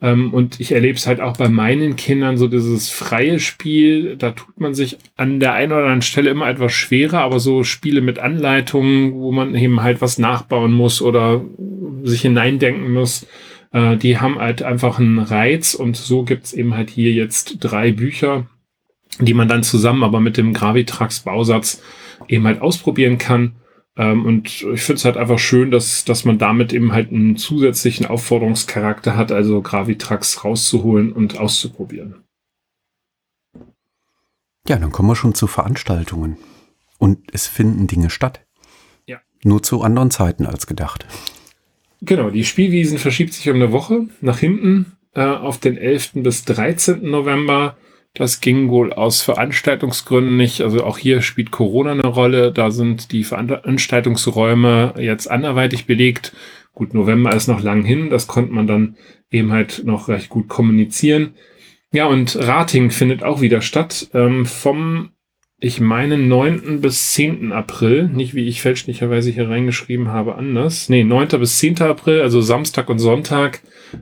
Ähm, 0.00 0.32
und 0.32 0.60
ich 0.60 0.72
erlebe 0.72 0.96
es 0.96 1.06
halt 1.06 1.20
auch 1.20 1.36
bei 1.36 1.48
meinen 1.48 1.96
Kindern, 1.96 2.36
so 2.36 2.46
dieses 2.46 2.88
freie 2.88 3.40
Spiel, 3.40 4.16
da 4.16 4.30
tut 4.30 4.60
man 4.60 4.74
sich 4.74 4.98
an 5.16 5.40
der 5.40 5.54
einen 5.54 5.72
oder 5.72 5.82
anderen 5.82 6.02
Stelle 6.02 6.30
immer 6.30 6.48
etwas 6.48 6.72
schwerer, 6.72 7.20
aber 7.20 7.40
so 7.40 7.64
Spiele 7.64 8.00
mit 8.00 8.18
Anleitungen, 8.18 9.14
wo 9.14 9.32
man 9.32 9.54
eben 9.54 9.82
halt 9.82 10.00
was 10.00 10.18
nachbauen 10.18 10.72
muss 10.72 11.02
oder 11.02 11.44
sich 12.04 12.22
hineindenken 12.22 12.92
muss, 12.92 13.26
äh, 13.72 13.96
die 13.96 14.18
haben 14.18 14.38
halt 14.38 14.62
einfach 14.62 15.00
einen 15.00 15.18
Reiz 15.18 15.74
und 15.74 15.96
so 15.96 16.22
gibt's 16.22 16.52
eben 16.52 16.74
halt 16.74 16.90
hier 16.90 17.12
jetzt 17.12 17.56
drei 17.60 17.90
Bücher, 17.90 18.46
die 19.18 19.34
man 19.34 19.48
dann 19.48 19.64
zusammen 19.64 20.04
aber 20.04 20.20
mit 20.20 20.36
dem 20.36 20.52
Gravitrax 20.52 21.20
Bausatz 21.20 21.82
eben 22.28 22.46
halt 22.46 22.60
ausprobieren 22.60 23.18
kann. 23.18 23.56
Ähm, 23.98 24.24
und 24.24 24.46
ich 24.46 24.82
finde 24.82 24.94
es 24.94 25.04
halt 25.04 25.16
einfach 25.16 25.40
schön, 25.40 25.72
dass, 25.72 26.04
dass 26.04 26.24
man 26.24 26.38
damit 26.38 26.72
eben 26.72 26.92
halt 26.92 27.10
einen 27.10 27.36
zusätzlichen 27.36 28.06
Aufforderungscharakter 28.06 29.16
hat, 29.16 29.32
also 29.32 29.60
Gravitrax 29.60 30.44
rauszuholen 30.44 31.12
und 31.12 31.38
auszuprobieren. 31.38 32.22
Ja, 34.68 34.76
dann 34.76 34.92
kommen 34.92 35.08
wir 35.08 35.16
schon 35.16 35.34
zu 35.34 35.48
Veranstaltungen. 35.48 36.36
Und 36.98 37.18
es 37.32 37.46
finden 37.48 37.86
Dinge 37.86 38.10
statt. 38.10 38.46
Ja. 39.06 39.18
Nur 39.42 39.62
zu 39.62 39.82
anderen 39.82 40.10
Zeiten 40.10 40.46
als 40.46 40.66
gedacht. 40.66 41.06
Genau, 42.00 42.30
die 42.30 42.44
Spielwiesen 42.44 42.98
verschiebt 42.98 43.34
sich 43.34 43.48
um 43.50 43.56
eine 43.56 43.72
Woche 43.72 44.08
nach 44.20 44.38
hinten 44.38 44.96
äh, 45.14 45.22
auf 45.22 45.58
den 45.58 45.76
11. 45.76 46.10
bis 46.14 46.44
13. 46.44 47.02
November. 47.02 47.76
Das 48.18 48.40
ging 48.40 48.68
wohl 48.68 48.92
aus 48.92 49.22
Veranstaltungsgründen 49.22 50.36
nicht. 50.36 50.60
Also 50.60 50.82
auch 50.82 50.98
hier 50.98 51.22
spielt 51.22 51.52
Corona 51.52 51.92
eine 51.92 52.08
Rolle. 52.08 52.50
Da 52.50 52.72
sind 52.72 53.12
die 53.12 53.22
Veranstaltungsräume 53.22 54.94
jetzt 54.98 55.30
anderweitig 55.30 55.86
belegt. 55.86 56.34
Gut, 56.74 56.94
November 56.94 57.32
ist 57.32 57.46
noch 57.46 57.62
lang 57.62 57.84
hin. 57.84 58.10
Das 58.10 58.26
konnte 58.26 58.52
man 58.52 58.66
dann 58.66 58.96
eben 59.30 59.52
halt 59.52 59.82
noch 59.84 60.08
recht 60.08 60.30
gut 60.30 60.48
kommunizieren. 60.48 61.34
Ja, 61.92 62.06
und 62.06 62.34
Rating 62.36 62.90
findet 62.90 63.22
auch 63.22 63.40
wieder 63.40 63.60
statt. 63.60 64.08
Ähm, 64.12 64.46
vom, 64.46 65.10
ich 65.60 65.78
meine, 65.80 66.18
9. 66.18 66.80
bis 66.80 67.12
10. 67.12 67.52
April. 67.52 68.08
Nicht 68.08 68.34
wie 68.34 68.48
ich 68.48 68.60
fälschlicherweise 68.62 69.30
hier 69.30 69.48
reingeschrieben 69.48 70.08
habe, 70.08 70.34
anders. 70.34 70.88
Nee, 70.88 71.04
9. 71.04 71.28
bis 71.38 71.58
10. 71.60 71.82
April, 71.82 72.20
also 72.20 72.40
Samstag 72.40 72.90
und 72.90 72.98
Sonntag, 72.98 73.60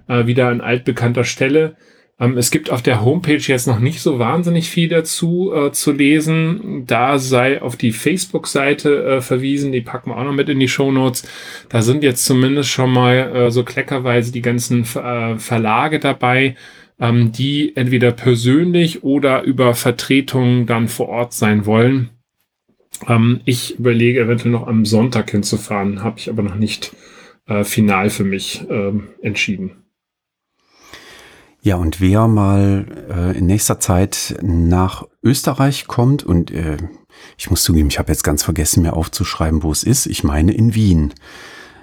äh, 0.09 0.25
wieder 0.25 0.49
an 0.49 0.63
altbekannter 0.63 1.25
Stelle. 1.25 1.77
Ähm, 2.19 2.39
es 2.39 2.51
gibt 2.51 2.71
auf 2.71 2.83
der 2.83 3.05
Homepage 3.05 3.37
jetzt 3.37 3.67
noch 3.67 3.79
nicht 3.79 4.01
so 4.01 4.19
wahnsinnig 4.19 4.71
viel 4.71 4.89
dazu 4.89 5.53
äh, 5.55 5.73
zu 5.73 5.93
lesen. 5.93 6.85
Da 6.87 7.19
sei 7.19 7.61
auf 7.61 7.77
die 7.77 7.93
Facebook-Seite 7.93 9.05
äh, 9.05 9.21
verwiesen, 9.21 9.73
die 9.73 9.83
packen 9.83 10.11
wir 10.11 10.17
auch 10.17 10.25
noch 10.25 10.33
mit 10.33 10.49
in 10.49 10.61
die 10.61 10.69
Show 10.69 10.91
Notes. 10.91 11.29
Da 11.69 11.83
sind 11.83 12.03
jetzt 12.03 12.25
zumindest 12.25 12.71
schon 12.71 12.91
mal 12.91 13.15
äh, 13.15 13.51
so 13.51 13.65
kleckerweise 13.65 14.33
die 14.33 14.43
ganzen 14.43 14.83
äh, 14.83 15.39
Verlage 15.39 15.99
dabei, 15.99 16.57
ähm, 16.99 17.33
die 17.33 17.77
entweder 17.77 18.13
persönlich 18.13 19.05
oder 19.05 19.43
über 19.43 19.75
Vertretungen 19.75 20.67
dann 20.67 20.89
vor 20.89 21.09
Ort 21.09 21.35
sein 21.35 21.67
wollen. 21.67 22.11
Ähm, 23.07 23.41
ich 23.45 23.79
überlege 23.79 24.21
eventuell 24.21 24.53
noch 24.53 24.67
am 24.67 24.87
Sonntag 24.87 25.31
hinzufahren, 25.31 26.03
habe 26.03 26.19
ich 26.19 26.31
aber 26.31 26.43
noch 26.43 26.55
nicht 26.55 26.97
äh, 27.47 27.63
final 27.65 28.09
für 28.09 28.25
mich 28.25 28.65
ähm, 28.71 29.09
entschieden. 29.21 29.86
Ja, 31.67 31.75
und 31.75 32.01
wer 32.01 32.29
mal 32.29 32.87
äh, 33.11 33.37
in 33.37 33.47
nächster 33.47 33.81
Zeit 33.81 34.37
nach 34.41 35.03
Österreich 35.25 35.89
kommt 35.89 36.23
und 36.23 36.53
äh, 36.53 36.77
ich 37.37 37.51
muss 37.51 37.65
zugeben, 37.65 37.89
ich 37.89 37.99
habe 37.99 38.13
jetzt 38.13 38.23
ganz 38.23 38.45
vergessen, 38.45 38.85
mir 38.85 38.93
aufzuschreiben, 38.93 39.65
wo 39.65 39.73
es 39.73 39.83
ist. 39.83 40.07
Ich 40.07 40.23
meine 40.23 40.53
in 40.53 40.77
Wien. 40.77 41.13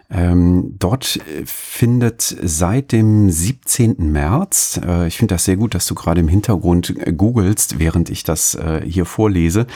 Ähm, 0.10 0.76
dort 0.80 1.18
äh, 1.18 1.44
findet 1.46 2.22
seit 2.22 2.94
dem 2.94 3.30
17. 3.30 4.10
März, 4.10 4.80
äh, 4.86 5.08
ich 5.08 5.18
finde 5.18 5.36
das 5.36 5.44
sehr 5.44 5.58
gut, 5.58 5.76
dass 5.76 5.86
du 5.86 5.96
gerade 5.96 6.22
im 6.22 6.30
Hintergrund 6.30 6.96
äh, 7.06 7.12
googelst, 7.12 7.78
während 7.78 8.10
ich 8.10 8.24
das 8.24 8.56
äh, 8.56 8.84
hier 8.86 9.06
vorlese, 9.06 9.68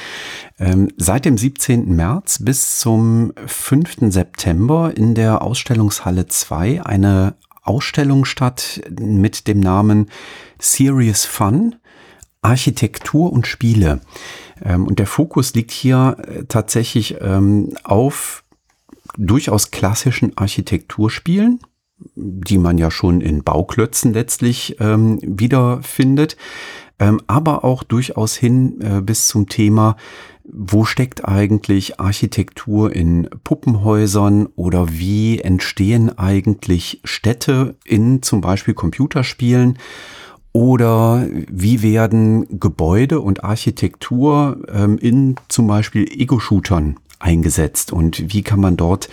ähm, 0.58 0.88
seit 0.96 1.26
dem 1.26 1.38
17. 1.38 1.94
März 1.94 2.40
bis 2.46 2.80
zum 2.80 3.34
5. 3.46 4.14
September 4.14 4.96
in 4.96 5.16
der 5.16 5.42
Ausstellungshalle 5.42 6.28
2 6.28 6.86
eine 6.86 7.36
Ausstellung 7.68 8.26
statt 8.26 8.82
mit 9.00 9.48
dem 9.48 9.60
Namen 9.60 10.10
Serious 10.60 11.26
Fun, 11.26 11.76
Architektur 12.42 13.32
und 13.32 13.48
Spiele. 13.48 14.02
Ähm, 14.64 14.88
und 14.88 15.00
der 15.00 15.08
Fokus 15.08 15.54
liegt 15.54 15.72
hier 15.72 16.18
äh, 16.20 16.46
tatsächlich 16.46 17.18
ähm, 17.22 17.76
auf 17.84 18.44
durchaus 19.18 19.72
klassischen 19.72 20.38
Architekturspielen, 20.38 21.60
die 22.16 22.58
man 22.58 22.78
ja 22.78 22.92
schon 22.92 23.22
in 23.22 23.44
Bauklötzen 23.44 24.14
letztlich 24.14 24.78
ähm, 24.80 25.20
wiederfindet, 25.24 26.38
aber 27.28 27.64
auch 27.64 27.84
durchaus 27.84 28.36
hin 28.36 28.82
äh, 28.82 29.02
bis 29.02 29.28
zum 29.28 29.48
Thema, 29.48 29.98
wo 30.52 30.86
steckt 30.86 31.28
eigentlich 31.28 32.00
Architektur 32.00 32.96
in 32.96 33.30
Puppenhäusern 33.44 34.48
oder 34.56 34.88
wie 34.90 35.40
entstehen 35.40 36.18
eigentlich 36.18 37.02
Städte 37.04 37.76
in 37.84 38.22
zum 38.22 38.42
Beispiel 38.42 38.74
Computerspielen? 38.74 39.78
Oder 40.54 41.28
wie 41.52 41.84
werden 41.84 42.60
Gebäude 42.60 43.20
und 43.20 43.44
Architektur 43.44 44.60
ähm, 44.74 44.98
in 44.98 45.36
zum 45.50 45.68
Beispiel 45.68 46.08
Ego-Shootern 46.10 46.98
eingesetzt 47.20 47.92
und 47.92 48.34
wie 48.34 48.44
kann 48.44 48.60
man 48.60 48.78
dort 48.78 49.10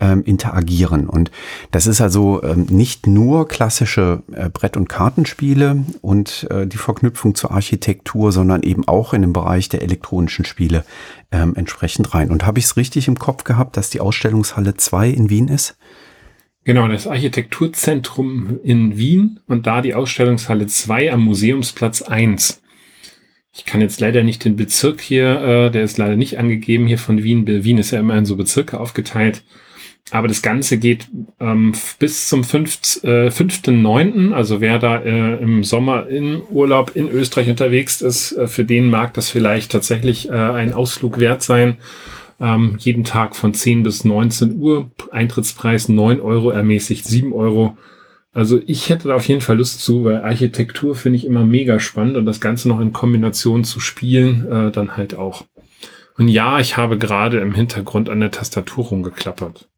ähm, 0.00 0.22
interagieren. 0.24 1.08
Und 1.08 1.30
das 1.70 1.86
ist 1.86 2.00
also 2.00 2.42
ähm, 2.42 2.66
nicht 2.68 3.06
nur 3.06 3.48
klassische 3.48 4.22
äh, 4.32 4.48
Brett- 4.48 4.76
und 4.76 4.88
Kartenspiele 4.88 5.84
und 6.02 6.46
äh, 6.50 6.66
die 6.66 6.76
Verknüpfung 6.76 7.34
zur 7.34 7.52
Architektur, 7.52 8.32
sondern 8.32 8.62
eben 8.62 8.86
auch 8.86 9.14
in 9.14 9.22
den 9.22 9.32
Bereich 9.32 9.68
der 9.68 9.82
elektronischen 9.82 10.44
Spiele 10.44 10.84
ähm, 11.32 11.54
entsprechend 11.56 12.14
rein. 12.14 12.30
Und 12.30 12.44
habe 12.44 12.58
ich 12.58 12.66
es 12.66 12.76
richtig 12.76 13.08
im 13.08 13.18
Kopf 13.18 13.44
gehabt, 13.44 13.76
dass 13.76 13.90
die 13.90 14.00
Ausstellungshalle 14.00 14.76
2 14.76 15.08
in 15.08 15.30
Wien 15.30 15.48
ist? 15.48 15.76
Genau, 16.64 16.88
das 16.88 17.06
Architekturzentrum 17.06 18.58
in 18.64 18.98
Wien 18.98 19.38
und 19.46 19.68
da 19.68 19.80
die 19.82 19.94
Ausstellungshalle 19.94 20.66
2 20.66 21.12
am 21.12 21.20
Museumsplatz 21.22 22.02
1. 22.02 22.60
Ich 23.56 23.64
kann 23.64 23.80
jetzt 23.80 24.00
leider 24.00 24.22
nicht 24.22 24.44
den 24.44 24.56
Bezirk 24.56 25.00
hier, 25.00 25.40
äh, 25.40 25.70
der 25.70 25.82
ist 25.82 25.96
leider 25.96 26.16
nicht 26.16 26.38
angegeben 26.38 26.86
hier 26.86 26.98
von 26.98 27.22
Wien. 27.22 27.46
Wien 27.46 27.78
ist 27.78 27.90
ja 27.90 28.00
immer 28.00 28.16
in 28.16 28.26
so 28.26 28.36
Bezirke 28.36 28.78
aufgeteilt. 28.78 29.42
Aber 30.10 30.28
das 30.28 30.42
Ganze 30.42 30.76
geht 30.78 31.08
ähm, 31.40 31.72
bis 31.98 32.28
zum 32.28 32.42
5.9. 32.42 34.30
Äh, 34.30 34.34
also 34.34 34.60
wer 34.60 34.78
da 34.78 34.98
äh, 34.98 35.42
im 35.42 35.64
Sommer 35.64 36.06
in 36.06 36.42
Urlaub 36.50 36.92
in 36.94 37.08
Österreich 37.08 37.48
unterwegs 37.48 38.02
ist, 38.02 38.32
äh, 38.32 38.46
für 38.46 38.64
den 38.64 38.90
mag 38.90 39.14
das 39.14 39.30
vielleicht 39.30 39.72
tatsächlich 39.72 40.28
äh, 40.28 40.32
ein 40.32 40.74
Ausflug 40.74 41.18
wert 41.18 41.42
sein. 41.42 41.78
Ähm, 42.38 42.76
jeden 42.78 43.04
Tag 43.04 43.34
von 43.34 43.54
10 43.54 43.82
bis 43.82 44.04
19 44.04 44.58
Uhr. 44.58 44.90
Eintrittspreis 45.10 45.88
9 45.88 46.20
Euro, 46.20 46.50
ermäßigt 46.50 47.04
7 47.06 47.32
Euro. 47.32 47.76
Also 48.36 48.60
ich 48.66 48.90
hätte 48.90 49.08
da 49.08 49.14
auf 49.14 49.26
jeden 49.26 49.40
Fall 49.40 49.56
Lust 49.56 49.80
zu, 49.80 50.04
weil 50.04 50.20
Architektur 50.20 50.94
finde 50.94 51.16
ich 51.16 51.24
immer 51.24 51.46
mega 51.46 51.80
spannend 51.80 52.18
und 52.18 52.26
das 52.26 52.38
Ganze 52.38 52.68
noch 52.68 52.80
in 52.80 52.92
Kombination 52.92 53.64
zu 53.64 53.80
spielen, 53.80 54.46
äh, 54.52 54.70
dann 54.70 54.98
halt 54.98 55.14
auch. 55.14 55.46
Und 56.18 56.28
ja, 56.28 56.60
ich 56.60 56.76
habe 56.76 56.98
gerade 56.98 57.40
im 57.40 57.54
Hintergrund 57.54 58.10
an 58.10 58.20
der 58.20 58.30
Tastatur 58.30 58.84
rumgeklappert. 58.84 59.70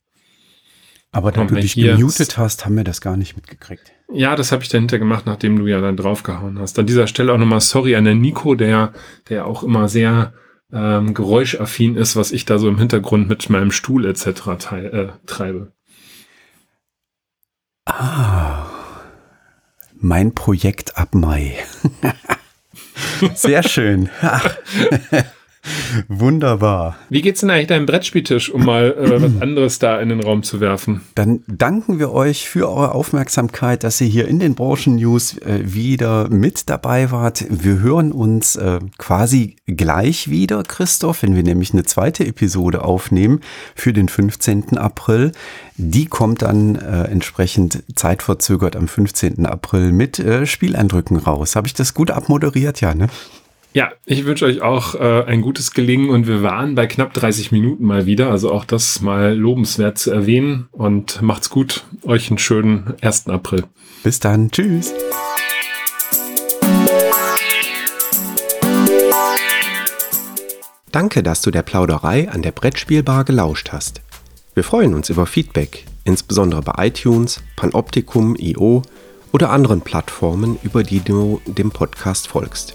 Aber 1.13 1.31
da 1.31 1.45
du 1.45 1.55
dich 1.55 1.77
gemutet 1.77 2.37
hast, 2.37 2.65
haben 2.65 2.77
wir 2.77 2.83
das 2.83 3.01
gar 3.01 3.17
nicht 3.17 3.37
mitgekriegt. 3.37 3.93
Ja, 4.13 4.35
das 4.35 4.51
habe 4.51 4.65
ich 4.65 4.69
dahinter 4.69 4.99
gemacht, 4.99 5.25
nachdem 5.25 5.57
du 5.61 5.69
ja 5.69 5.81
dann 5.81 5.97
draufgehauen 5.97 6.59
hast. 6.59 6.81
An 6.81 6.87
dieser 6.87 7.07
Stelle 7.07 7.33
auch 7.33 7.39
nochmal 7.39 7.61
sorry 7.61 7.95
an 7.95 8.07
den 8.07 8.21
Nico, 8.21 8.57
der, 8.57 8.93
der 9.29 9.47
auch 9.47 9.63
immer 9.63 9.89
sehr 9.89 10.33
ähm, 10.73 11.15
geräuschaffin 11.15 11.95
ist, 11.95 12.17
was 12.17 12.33
ich 12.33 12.45
da 12.45 12.59
so 12.59 12.69
im 12.69 12.79
Hintergrund 12.79 13.29
mit 13.29 13.49
meinem 13.51 13.71
Stuhl 13.71 14.05
etc. 14.05 14.27
Äh, 14.73 15.07
treibe. 15.27 15.73
Ah, 17.89 18.67
mein 19.97 20.35
Projekt 20.35 20.97
ab 20.99 21.15
Mai. 21.15 21.57
Sehr 23.35 23.63
schön. 23.63 24.11
Wunderbar. 26.09 26.97
Wie 27.09 27.23
geht's 27.23 27.41
denn 27.41 27.51
eigentlich 27.51 27.67
deinem 27.67 27.87
Brettspieltisch, 27.87 28.51
um 28.51 28.65
mal 28.65 28.93
äh, 28.93 29.23
was 29.23 29.33
anderes 29.41 29.79
da 29.79 30.01
in 30.01 30.09
den 30.09 30.23
Raum 30.23 30.43
zu 30.43 30.61
werfen? 30.61 31.03
Dann 31.15 31.43
danken 31.47 31.99
wir 31.99 32.13
euch 32.13 32.49
für 32.49 32.69
eure 32.69 32.95
Aufmerksamkeit, 32.95 33.85
dass 33.85 34.01
ihr 34.01 34.07
hier 34.07 34.29
in 34.29 34.39
den 34.39 34.55
Branchen-News 34.55 35.39
äh, 35.39 35.61
wieder 35.65 36.29
mit 36.29 36.69
dabei 36.71 37.11
wart. 37.11 37.45
Wir 37.49 37.81
hören 37.81 38.13
uns 38.13 38.57
äh, 38.57 38.81
quasi 38.99 39.57
gleich 39.67 40.31
wieder, 40.31 40.63
Christoph, 40.63 41.23
wenn 41.23 41.35
wir 41.35 41.43
nämlich 41.43 41.73
eine 41.73 41.85
zweite 41.85 42.27
Episode 42.27 42.85
aufnehmen 42.85 43.41
für 43.75 43.93
den 43.93 44.09
15. 44.09 44.79
April. 44.79 45.33
Die 45.77 46.07
kommt 46.07 46.43
dann 46.43 46.77
äh, 46.77 47.05
entsprechend 47.05 47.85
zeitverzögert 47.95 48.77
am 48.77 48.89
15. 48.89 49.47
April 49.47 49.93
mit 49.93 50.19
äh, 50.19 50.47
Spieleindrücken 50.47 51.17
raus. 51.17 51.57
Habe 51.57 51.67
ich 51.67 51.75
das 51.75 51.95
gut 51.95 52.11
abmoderiert, 52.11 52.81
ja, 52.81 52.95
ne? 52.95 53.09
Ja, 53.75 53.93
ich 54.07 54.25
wünsche 54.25 54.47
euch 54.47 54.63
auch 54.63 54.95
äh, 54.95 55.25
ein 55.25 55.43
gutes 55.43 55.73
Gelingen 55.73 56.09
und 56.09 56.27
wir 56.27 56.43
waren 56.43 56.75
bei 56.75 56.87
knapp 56.87 57.13
30 57.13 57.53
Minuten 57.53 57.85
mal 57.85 58.07
wieder. 58.07 58.31
Also 58.31 58.51
auch 58.51 58.65
das 58.65 59.03
mal 59.03 59.35
lobenswert 59.35 59.99
zu 59.99 60.11
erwähnen 60.11 60.69
und 60.73 61.21
macht's 61.21 61.51
gut. 61.51 61.85
Euch 62.05 62.31
einen 62.31 62.39
schönen 62.39 62.95
1. 63.03 63.29
April. 63.29 63.65
Bis 64.03 64.21
dann. 64.21 64.51
Tschüss. 64.51 64.95
Danke, 70.91 71.23
dass 71.23 71.43
du 71.43 71.51
der 71.51 71.63
Plauderei 71.63 72.31
an 72.31 72.41
der 72.41 72.53
Brettspielbar 72.53 73.25
gelauscht 73.25 73.69
hast. 73.73 74.01
Wir 74.55 74.65
freuen 74.65 74.95
uns 74.95 75.11
über 75.11 75.27
Feedback, 75.27 75.85
insbesondere 76.05 76.63
bei 76.63 76.87
iTunes, 76.87 77.43
Panoptikum, 77.57 78.35
IO 78.37 78.83
oder 79.33 79.51
anderen 79.51 79.83
Plattformen, 79.83 80.59
über 80.63 80.83
die 80.83 81.01
du 81.01 81.43
dem 81.47 81.71
Podcast 81.71 82.27
folgst. 82.29 82.75